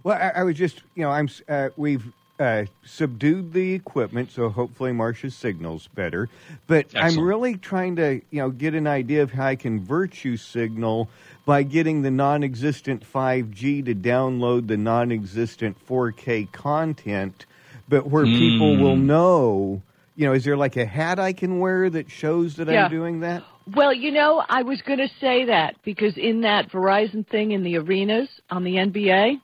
Well, 0.04 0.18
I, 0.18 0.40
I 0.42 0.44
was 0.44 0.56
just, 0.56 0.82
you 0.96 1.04
know, 1.04 1.10
I'm. 1.12 1.30
Uh, 1.50 1.70
we've 1.78 2.04
uh, 2.40 2.66
subdued 2.84 3.54
the 3.54 3.74
equipment, 3.74 4.30
so 4.32 4.50
hopefully 4.50 4.92
Marsha's 4.92 5.34
signal's 5.36 5.88
better. 5.96 6.28
But 6.68 6.88
I'm 6.96 7.18
really 7.18 7.56
trying 7.56 7.96
to, 7.96 8.16
you 8.30 8.40
know, 8.42 8.50
get 8.50 8.76
an 8.76 8.88
idea 8.88 9.24
of 9.24 9.32
how 9.32 9.46
I 9.46 9.56
can 9.56 9.80
virtue 9.84 10.36
signal 10.38 11.10
by 11.46 11.64
getting 11.64 12.02
the 12.02 12.12
non-existent 12.12 13.04
5G 13.10 13.86
to 13.86 13.96
download 13.96 14.68
the 14.68 14.76
non-existent 14.78 15.78
4K 15.88 16.52
content, 16.52 17.46
but 17.88 18.08
where 18.10 18.26
people 18.26 18.76
will 18.78 18.96
Hmm. 18.96 19.08
know. 19.08 19.82
You 20.16 20.28
know, 20.28 20.34
is 20.34 20.46
there 20.46 20.56
like 20.58 20.78
a 20.78 20.86
hat 20.86 21.20
I 21.20 21.34
can 21.34 21.60
wear 21.60 21.90
that 21.90 22.10
shows 22.10 22.56
that 22.56 22.70
Yeah. 22.70 22.86
I'm 22.86 22.92
doing 22.92 23.20
that? 23.22 23.44
Well, 23.76 23.94
you 23.94 24.12
know, 24.12 24.44
I 24.48 24.62
was 24.64 24.82
going 24.84 25.00
to 25.00 25.10
say 25.20 25.46
that 25.46 25.76
because 25.84 26.18
in 26.18 26.42
that 26.42 26.70
Verizon 26.70 27.28
thing 27.28 27.52
in 27.52 27.64
the 27.64 27.78
arenas 27.78 28.30
on 28.50 28.64
the 28.64 28.76
NBA, 28.78 29.42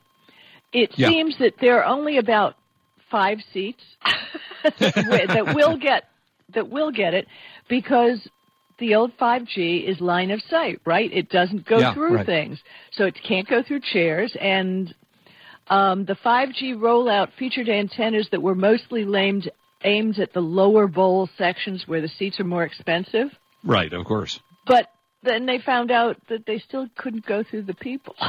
it 0.72 0.90
Yeah. 0.96 1.08
seems 1.08 1.36
that 1.38 1.54
there 1.60 1.82
are 1.82 1.84
only 1.84 2.18
about 2.18 2.54
five 3.10 3.38
seats 3.52 3.82
that 4.64 5.28
that 5.34 5.54
will 5.54 5.76
get 5.76 6.04
that 6.54 6.68
will 6.70 6.90
get 6.90 7.14
it 7.14 7.26
because 7.68 8.18
the 8.78 8.94
old 8.94 9.12
5G 9.18 9.84
is 9.86 10.00
line 10.00 10.30
of 10.30 10.40
sight, 10.48 10.80
right? 10.86 11.10
It 11.12 11.28
doesn't 11.28 11.66
go 11.66 11.80
Yeah, 11.80 11.94
through 11.94 12.16
right. 12.16 12.26
things, 12.26 12.58
so 12.92 13.04
it 13.04 13.14
can't 13.26 13.46
go 13.48 13.62
through 13.62 13.80
chairs 13.92 14.34
and. 14.40 14.94
Um, 15.72 16.04
the 16.04 16.16
5G 16.16 16.76
rollout 16.76 17.32
featured 17.38 17.70
antennas 17.70 18.28
that 18.30 18.42
were 18.42 18.54
mostly 18.54 19.06
aimed, 19.16 19.50
aimed 19.82 20.18
at 20.18 20.34
the 20.34 20.42
lower 20.42 20.86
bowl 20.86 21.30
sections 21.38 21.88
where 21.88 22.02
the 22.02 22.08
seats 22.08 22.38
are 22.40 22.44
more 22.44 22.62
expensive. 22.62 23.28
Right, 23.64 23.90
of 23.90 24.04
course. 24.04 24.38
But 24.66 24.90
then 25.22 25.46
they 25.46 25.58
found 25.58 25.90
out 25.90 26.18
that 26.28 26.44
they 26.44 26.58
still 26.58 26.88
couldn't 26.94 27.24
go 27.24 27.42
through 27.42 27.62
the 27.62 27.74
people. 27.74 28.14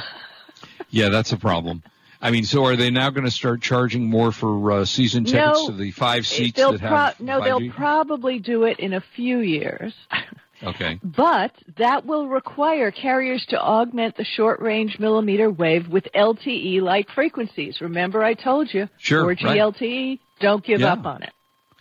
Yeah, 0.89 1.09
that's 1.09 1.33
a 1.33 1.37
problem. 1.37 1.83
I 2.21 2.31
mean, 2.31 2.45
so 2.45 2.65
are 2.65 2.75
they 2.77 2.89
now 2.89 3.09
going 3.09 3.25
to 3.25 3.31
start 3.31 3.61
charging 3.61 4.09
more 4.09 4.31
for 4.31 4.71
uh, 4.71 4.85
season 4.85 5.25
tickets 5.25 5.59
No, 5.63 5.67
to 5.67 5.73
the 5.73 5.91
five 5.91 6.25
seats 6.25 6.57
that 6.57 6.79
have 6.79 7.19
no, 7.19 7.41
5G? 7.41 7.43
they'll 7.43 7.71
probably 7.71 8.39
do 8.39 8.63
it 8.63 8.79
in 8.79 8.93
a 8.93 9.01
few 9.01 9.39
years. 9.39 9.93
okay. 10.63 10.99
But 11.03 11.51
that 11.77 12.05
will 12.05 12.27
require 12.27 12.91
carriers 12.91 13.45
to 13.49 13.59
augment 13.61 14.17
the 14.17 14.23
short 14.23 14.61
range 14.61 14.97
millimeter 14.99 15.49
wave 15.49 15.87
with 15.87 16.07
LTE 16.15 16.81
like 16.81 17.09
frequencies. 17.09 17.81
Remember 17.81 18.23
I 18.23 18.33
told 18.33 18.73
you, 18.73 18.89
Sure, 18.97 19.23
4G 19.25 19.43
right. 19.45 19.59
LTE, 19.59 20.19
don't 20.39 20.63
give 20.65 20.81
Yeah. 20.81 20.93
up 20.93 21.05
on 21.05 21.23
it. 21.23 21.31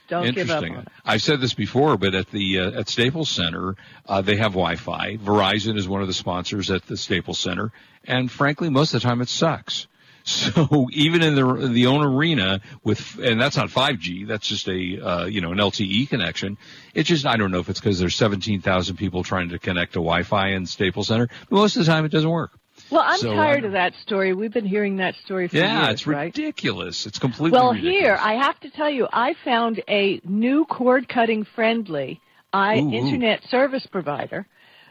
Don't 0.08 0.24
give 0.34 0.50
up 0.50 0.56
Interesting. 0.62 0.76
on 0.76 0.82
it. 0.82 0.88
I've 1.06 1.22
said 1.22 1.40
this 1.40 1.54
before, 1.54 1.96
but 1.96 2.14
at 2.14 2.30
the 2.30 2.58
uh, 2.58 2.80
at 2.80 2.88
Staples 2.88 3.30
Center, 3.30 3.76
uh, 4.06 4.20
they 4.20 4.36
have 4.36 4.52
Wi-Fi. 4.52 5.16
Verizon 5.16 5.78
is 5.78 5.88
one 5.88 6.02
of 6.02 6.06
the 6.08 6.12
sponsors 6.14 6.70
at 6.70 6.84
the 6.86 6.96
Staples 6.98 7.38
Center, 7.38 7.72
and 8.04 8.30
frankly, 8.30 8.68
most 8.68 8.92
of 8.92 9.00
the 9.00 9.08
time 9.08 9.22
it 9.22 9.28
sucks. 9.30 9.86
So 10.42 10.88
even 10.92 11.22
in 11.22 11.34
the 11.34 11.68
the 11.68 11.86
own 11.86 12.04
arena 12.04 12.60
with, 12.84 13.18
and 13.18 13.40
that's 13.40 13.56
not 13.56 13.68
5G, 13.70 14.26
that's 14.26 14.46
just 14.46 14.68
a 14.68 15.00
uh, 15.04 15.24
you 15.26 15.40
know 15.40 15.52
an 15.52 15.58
LTE 15.58 16.08
connection. 16.08 16.58
It's 16.94 17.08
just 17.08 17.26
I 17.26 17.36
don't 17.36 17.50
know 17.50 17.58
if 17.58 17.68
it's 17.68 17.80
because 17.80 17.98
there's 17.98 18.14
17,000 18.14 18.96
people 18.96 19.24
trying 19.24 19.48
to 19.50 19.58
connect 19.58 19.94
to 19.94 19.98
Wi-Fi 19.98 20.48
in 20.50 20.66
Staples 20.66 21.08
Center. 21.08 21.28
But 21.50 21.56
most 21.56 21.76
of 21.76 21.84
the 21.84 21.90
time, 21.90 22.04
it 22.04 22.10
doesn't 22.12 22.30
work. 22.30 22.52
Well, 22.90 23.02
I'm 23.04 23.18
So, 23.18 23.34
tired 23.34 23.64
of 23.64 23.72
that 23.72 23.94
story. 24.02 24.32
We've 24.34 24.52
been 24.52 24.66
hearing 24.66 24.96
that 24.98 25.14
story 25.24 25.48
for 25.48 25.56
Yeah, 25.56 25.86
years, 25.86 25.92
it's 25.94 26.06
right? 26.06 26.34
ridiculous. 26.34 27.06
It's 27.06 27.18
completely 27.18 27.58
Well, 27.58 27.72
ridiculous. 27.72 27.94
here 27.94 28.18
I 28.20 28.34
have 28.34 28.60
to 28.60 28.70
tell 28.70 28.90
you, 28.90 29.08
I 29.12 29.34
found 29.44 29.82
a 29.88 30.20
new 30.24 30.64
cord 30.66 31.08
cutting 31.08 31.44
friendly 31.54 32.20
I 32.52 32.76
Ooh, 32.76 32.80
ooh. 32.80 32.94
internet 32.96 33.42
service 33.50 33.86
provider 33.90 34.46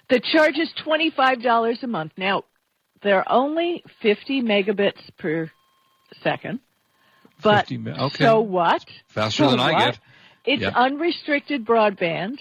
The 0.10 0.20
charge 0.20 0.58
is 0.58 0.70
$25 0.86 1.84
a 1.84 1.88
month. 1.88 2.12
Now, 2.17 2.44
they're 3.04 3.30
only 3.32 3.84
50 4.02 4.42
megabits 4.42 5.00
per 5.18 5.50
second. 6.24 6.60
But 7.44 7.68
50 7.68 7.78
me- 7.78 7.92
okay. 7.92 8.24
so 8.24 8.42
what? 8.42 8.86
Faster 9.08 9.44
So 9.46 9.52
than 9.52 9.60
I 9.60 9.86
get. 9.86 10.00
It's 10.46 10.62
Yeah. 10.62 10.72
unrestricted 10.76 11.66
broadband. 11.66 12.40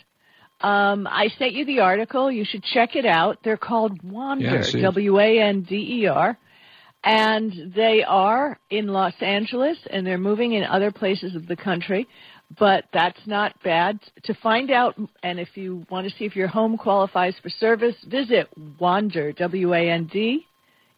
Um, 0.61 1.07
I 1.11 1.29
sent 1.39 1.53
you 1.53 1.65
the 1.65 1.81
article. 1.81 2.31
You 2.31 2.45
should 2.45 2.63
check 2.63 2.95
it 2.97 3.07
out. 3.07 3.39
They're 3.43 3.57
called 3.57 4.03
Wander, 4.03 4.45
Yeah, 4.45 4.59
I 4.59 4.63
see 4.63 4.79
it. 4.79 4.83
W 4.83 5.19
A 5.19 5.41
N 5.41 5.63
D 5.63 6.03
E 6.03 6.07
R. 6.07 6.37
And 7.03 7.73
they 7.75 8.05
are 8.07 8.59
in 8.69 8.89
Los 8.89 9.15
Angeles 9.23 9.79
and 9.91 10.07
they're 10.07 10.19
moving 10.19 10.53
in 10.53 10.65
other 10.65 10.91
places 10.91 11.35
of 11.35 11.47
the 11.47 11.57
country. 11.57 12.07
But 12.59 12.85
that's 12.93 13.27
not 13.27 13.55
bad. 13.63 14.01
To 14.25 14.35
find 14.35 14.71
out, 14.71 14.97
and 15.23 15.39
if 15.41 15.57
you 15.57 15.87
want 15.89 16.11
to 16.11 16.15
see 16.19 16.25
if 16.27 16.35
your 16.37 16.49
home 16.49 16.77
qualifies 16.77 17.35
for 17.43 17.49
service, 17.49 17.95
visit 18.07 18.49
Wander, 18.79 19.33
W-A-N-D-E-R 19.33 20.09
dot 20.09 20.50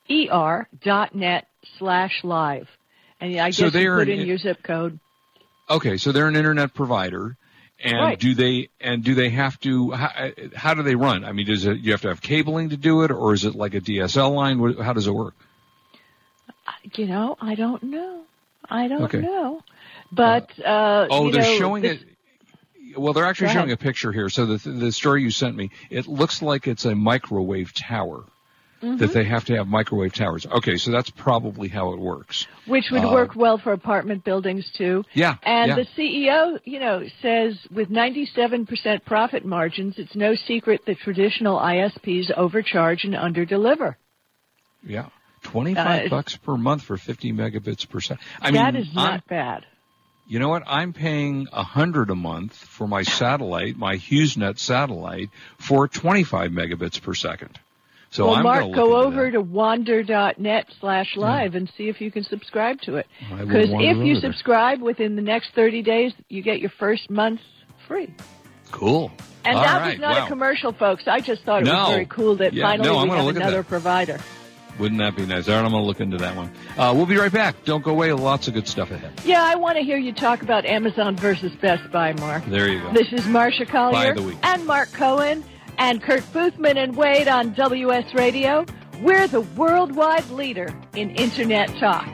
net 0.08 1.46
slash 1.78 2.24
live. 2.24 2.68
And 3.20 3.38
I 3.38 3.50
So 3.50 3.64
guess 3.64 3.72
they 3.72 3.82
you 3.82 3.94
put 3.94 4.08
in- 4.08 4.26
your 4.26 4.38
zip 4.38 4.62
code. 4.62 4.98
Okay, 5.70 5.96
so 5.96 6.12
they're 6.12 6.26
an 6.28 6.36
internet 6.36 6.74
provider, 6.74 7.36
and 7.82 7.96
Right. 7.98 8.18
do 8.18 8.34
they 8.34 8.68
and 8.80 9.02
do 9.04 9.14
they 9.14 9.30
have 9.30 9.58
to? 9.60 9.92
How, 9.92 10.30
how 10.54 10.74
do 10.74 10.82
they 10.82 10.96
run? 10.96 11.24
I 11.24 11.32
mean, 11.32 11.46
does 11.46 11.64
it 11.66 11.78
you 11.78 11.92
have 11.92 12.02
to 12.02 12.08
have 12.08 12.20
cabling 12.20 12.70
to 12.70 12.76
do 12.76 13.02
it, 13.04 13.10
or 13.10 13.32
is 13.32 13.44
it 13.44 13.54
like 13.54 13.74
a 13.74 13.80
DSL 13.80 14.34
line? 14.34 14.58
How 14.82 14.92
does 14.92 15.06
it 15.06 15.12
work? 15.14 15.34
You 16.94 17.06
know, 17.06 17.36
I 17.40 17.54
don't 17.54 17.82
know. 17.84 18.22
I 18.68 18.88
don't 18.88 19.02
Okay. 19.02 19.20
know. 19.20 19.62
But 20.10 20.50
uh, 20.60 21.06
Oh, 21.10 21.30
they're 21.30 21.42
know, 21.42 21.58
showing 21.58 21.82
this- 21.82 22.00
it. 22.02 22.08
Well, 22.98 23.12
they're 23.14 23.24
actually 23.24 23.48
showing 23.52 23.72
a 23.72 23.76
picture 23.76 24.12
here. 24.12 24.28
So 24.28 24.44
the 24.46 24.68
the 24.68 24.92
story 24.92 25.22
you 25.22 25.30
sent 25.30 25.56
me, 25.56 25.70
it 25.90 26.06
looks 26.08 26.42
like 26.42 26.66
it's 26.66 26.84
a 26.84 26.94
microwave 26.94 27.72
tower. 27.72 28.24
Mm-hmm. 28.82 28.96
That 28.96 29.12
they 29.12 29.22
have 29.24 29.44
to 29.44 29.56
have 29.56 29.68
microwave 29.68 30.12
towers. 30.12 30.44
Okay, 30.44 30.76
so 30.76 30.90
that's 30.90 31.08
probably 31.08 31.68
how 31.68 31.92
it 31.92 32.00
works. 32.00 32.48
which 32.66 32.86
would 32.90 33.04
uh, 33.04 33.10
work 33.12 33.36
well 33.36 33.56
for 33.56 33.72
apartment 33.72 34.24
buildings 34.24 34.68
too. 34.76 35.04
Yeah, 35.14 35.36
And 35.44 35.68
yeah. 35.68 35.76
the 35.76 35.86
CEO, 35.96 36.58
you 36.64 36.80
know, 36.80 37.04
says 37.20 37.56
with 37.70 37.90
97% 37.90 39.04
profit 39.04 39.44
margins, 39.44 39.94
it's 39.98 40.16
no 40.16 40.34
secret 40.34 40.80
that 40.86 40.98
traditional 40.98 41.60
ISPs 41.60 42.32
overcharge 42.36 43.04
and 43.04 43.14
underdeliver. 43.14 43.94
Yeah, 44.84 45.06
twenty 45.44 45.74
five 45.76 46.06
Uh, 46.06 46.08
bucks 46.10 46.36
per 46.36 46.56
month 46.56 46.82
for 46.82 46.96
fifty 46.96 47.32
megabits 47.32 47.88
per 47.88 48.00
second. 48.00 48.24
I 48.40 48.50
mean, 48.50 48.62
that 48.62 48.74
is 48.74 48.92
not 48.92 49.10
I'm- 49.12 49.22
bad. 49.28 49.66
You 50.26 50.38
know 50.40 50.48
what? 50.48 50.62
I'm 50.66 50.92
paying 50.92 51.46
a 51.52 51.62
hundred 51.62 52.10
a 52.10 52.14
month 52.14 52.54
for 52.54 52.88
my 52.88 53.02
satellite, 53.02 53.76
my 53.76 53.96
HughesNet 53.96 54.58
satellite, 54.58 55.30
for 55.58 55.86
25 55.88 56.50
megabits 56.52 57.00
per 57.02 57.12
second. 57.14 57.58
So 58.12 58.26
well, 58.26 58.34
I'm 58.36 58.42
Mark, 58.42 58.72
go 58.74 58.96
over 58.96 59.26
into 59.26 59.38
to 59.38 59.42
wander.net 59.42 60.66
slash 60.80 61.16
live 61.16 61.54
and 61.54 61.70
see 61.78 61.88
if 61.88 61.98
you 61.98 62.10
can 62.10 62.24
subscribe 62.24 62.78
to 62.82 62.96
it. 62.96 63.06
Because 63.30 63.70
if 63.70 63.96
you 64.06 64.20
there. 64.20 64.30
subscribe 64.30 64.82
within 64.82 65.16
the 65.16 65.22
next 65.22 65.54
30 65.54 65.82
days, 65.82 66.12
you 66.28 66.42
get 66.42 66.60
your 66.60 66.70
first 66.78 67.08
month 67.08 67.40
free. 67.88 68.14
Cool. 68.70 69.10
And 69.46 69.56
All 69.56 69.64
that 69.64 69.80
right, 69.80 69.90
was 69.92 69.98
not 69.98 70.16
wow. 70.18 70.24
a 70.26 70.28
commercial, 70.28 70.72
folks. 70.72 71.08
I 71.08 71.20
just 71.20 71.42
thought 71.44 71.62
it 71.62 71.64
No. 71.64 71.72
was 71.74 71.88
very 71.88 72.06
cool 72.06 72.36
that 72.36 72.52
Yeah, 72.52 72.64
finally 72.66 72.88
no, 72.88 73.02
we 73.02 73.08
have 73.10 73.28
another 73.36 73.56
that. 73.62 73.68
provider. 73.68 74.18
Wouldn't 74.78 75.00
that 75.00 75.16
be 75.16 75.24
nice? 75.24 75.48
All 75.48 75.54
right, 75.56 75.64
I'm 75.64 75.70
going 75.70 75.82
to 75.82 75.86
look 75.86 76.00
into 76.00 76.18
that 76.18 76.36
one. 76.36 76.50
Uh, 76.76 76.92
we'll 76.94 77.06
be 77.06 77.16
right 77.16 77.32
back. 77.32 77.64
Don't 77.64 77.82
go 77.82 77.90
away. 77.92 78.12
Lots 78.12 78.46
of 78.48 78.54
good 78.54 78.68
stuff 78.68 78.90
ahead. 78.90 79.12
Yeah, 79.24 79.42
I 79.42 79.54
want 79.54 79.78
to 79.78 79.84
hear 79.84 79.96
you 79.96 80.12
talk 80.12 80.42
about 80.42 80.64
Amazon 80.66 81.16
versus 81.16 81.52
Best 81.62 81.90
Buy, 81.90 82.12
Mark. 82.14 82.44
There 82.46 82.68
you 82.68 82.80
go. 82.80 82.92
This 82.92 83.10
is 83.12 83.22
Marsha 83.22 83.66
Collier 83.66 84.14
Buy 84.14 84.20
the 84.20 84.26
week. 84.26 84.38
and 84.42 84.66
Mark 84.66 84.90
Cohen 84.92 85.44
and 85.78 86.02
Kurt 86.02 86.22
Boothman 86.32 86.76
and 86.76 86.96
Wade 86.96 87.28
on 87.28 87.54
WS 87.54 88.14
Radio. 88.14 88.64
We're 89.00 89.26
the 89.26 89.40
worldwide 89.40 90.30
leader 90.30 90.74
in 90.94 91.10
Internet 91.10 91.68
talk. 91.78 92.08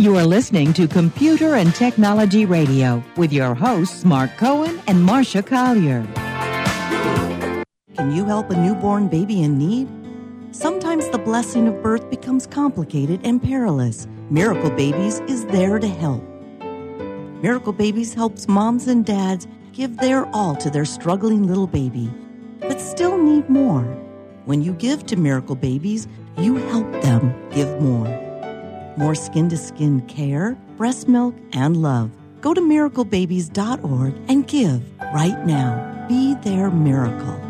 You 0.00 0.16
are 0.16 0.24
listening 0.24 0.72
to 0.72 0.88
Computer 0.88 1.56
and 1.56 1.74
Technology 1.74 2.46
Radio 2.46 3.04
with 3.16 3.34
your 3.34 3.54
hosts, 3.54 4.02
Mark 4.02 4.34
Cohen 4.38 4.80
and 4.86 5.06
Marsha 5.06 5.44
Collier. 5.44 6.06
Can 7.96 8.16
you 8.16 8.24
help 8.24 8.48
a 8.48 8.56
newborn 8.56 9.08
baby 9.08 9.42
in 9.42 9.58
need? 9.58 9.86
Sometimes 10.52 11.06
the 11.10 11.18
blessing 11.18 11.68
of 11.68 11.82
birth 11.82 12.08
becomes 12.08 12.46
complicated 12.46 13.20
and 13.24 13.42
perilous. 13.42 14.08
Miracle 14.32 14.70
Babies 14.70 15.18
is 15.26 15.44
there 15.46 15.80
to 15.80 15.88
help. 15.88 16.22
Miracle 17.42 17.72
Babies 17.72 18.14
helps 18.14 18.46
moms 18.46 18.86
and 18.86 19.04
dads 19.04 19.48
give 19.72 19.96
their 19.96 20.24
all 20.26 20.54
to 20.54 20.70
their 20.70 20.84
struggling 20.84 21.48
little 21.48 21.66
baby, 21.66 22.08
but 22.60 22.80
still 22.80 23.18
need 23.18 23.50
more. 23.50 23.82
When 24.44 24.62
you 24.62 24.74
give 24.74 25.04
to 25.06 25.16
Miracle 25.16 25.56
Babies, 25.56 26.06
you 26.38 26.54
help 26.68 26.88
them 27.02 27.34
give 27.50 27.80
more. 27.80 28.06
More 28.96 29.16
skin 29.16 29.48
to 29.48 29.56
skin 29.56 30.00
care, 30.02 30.56
breast 30.76 31.08
milk, 31.08 31.34
and 31.52 31.82
love. 31.82 32.12
Go 32.40 32.54
to 32.54 32.60
miraclebabies.org 32.60 34.14
and 34.28 34.46
give 34.46 34.82
right 35.12 35.44
now. 35.44 36.06
Be 36.08 36.36
their 36.36 36.70
miracle. 36.70 37.49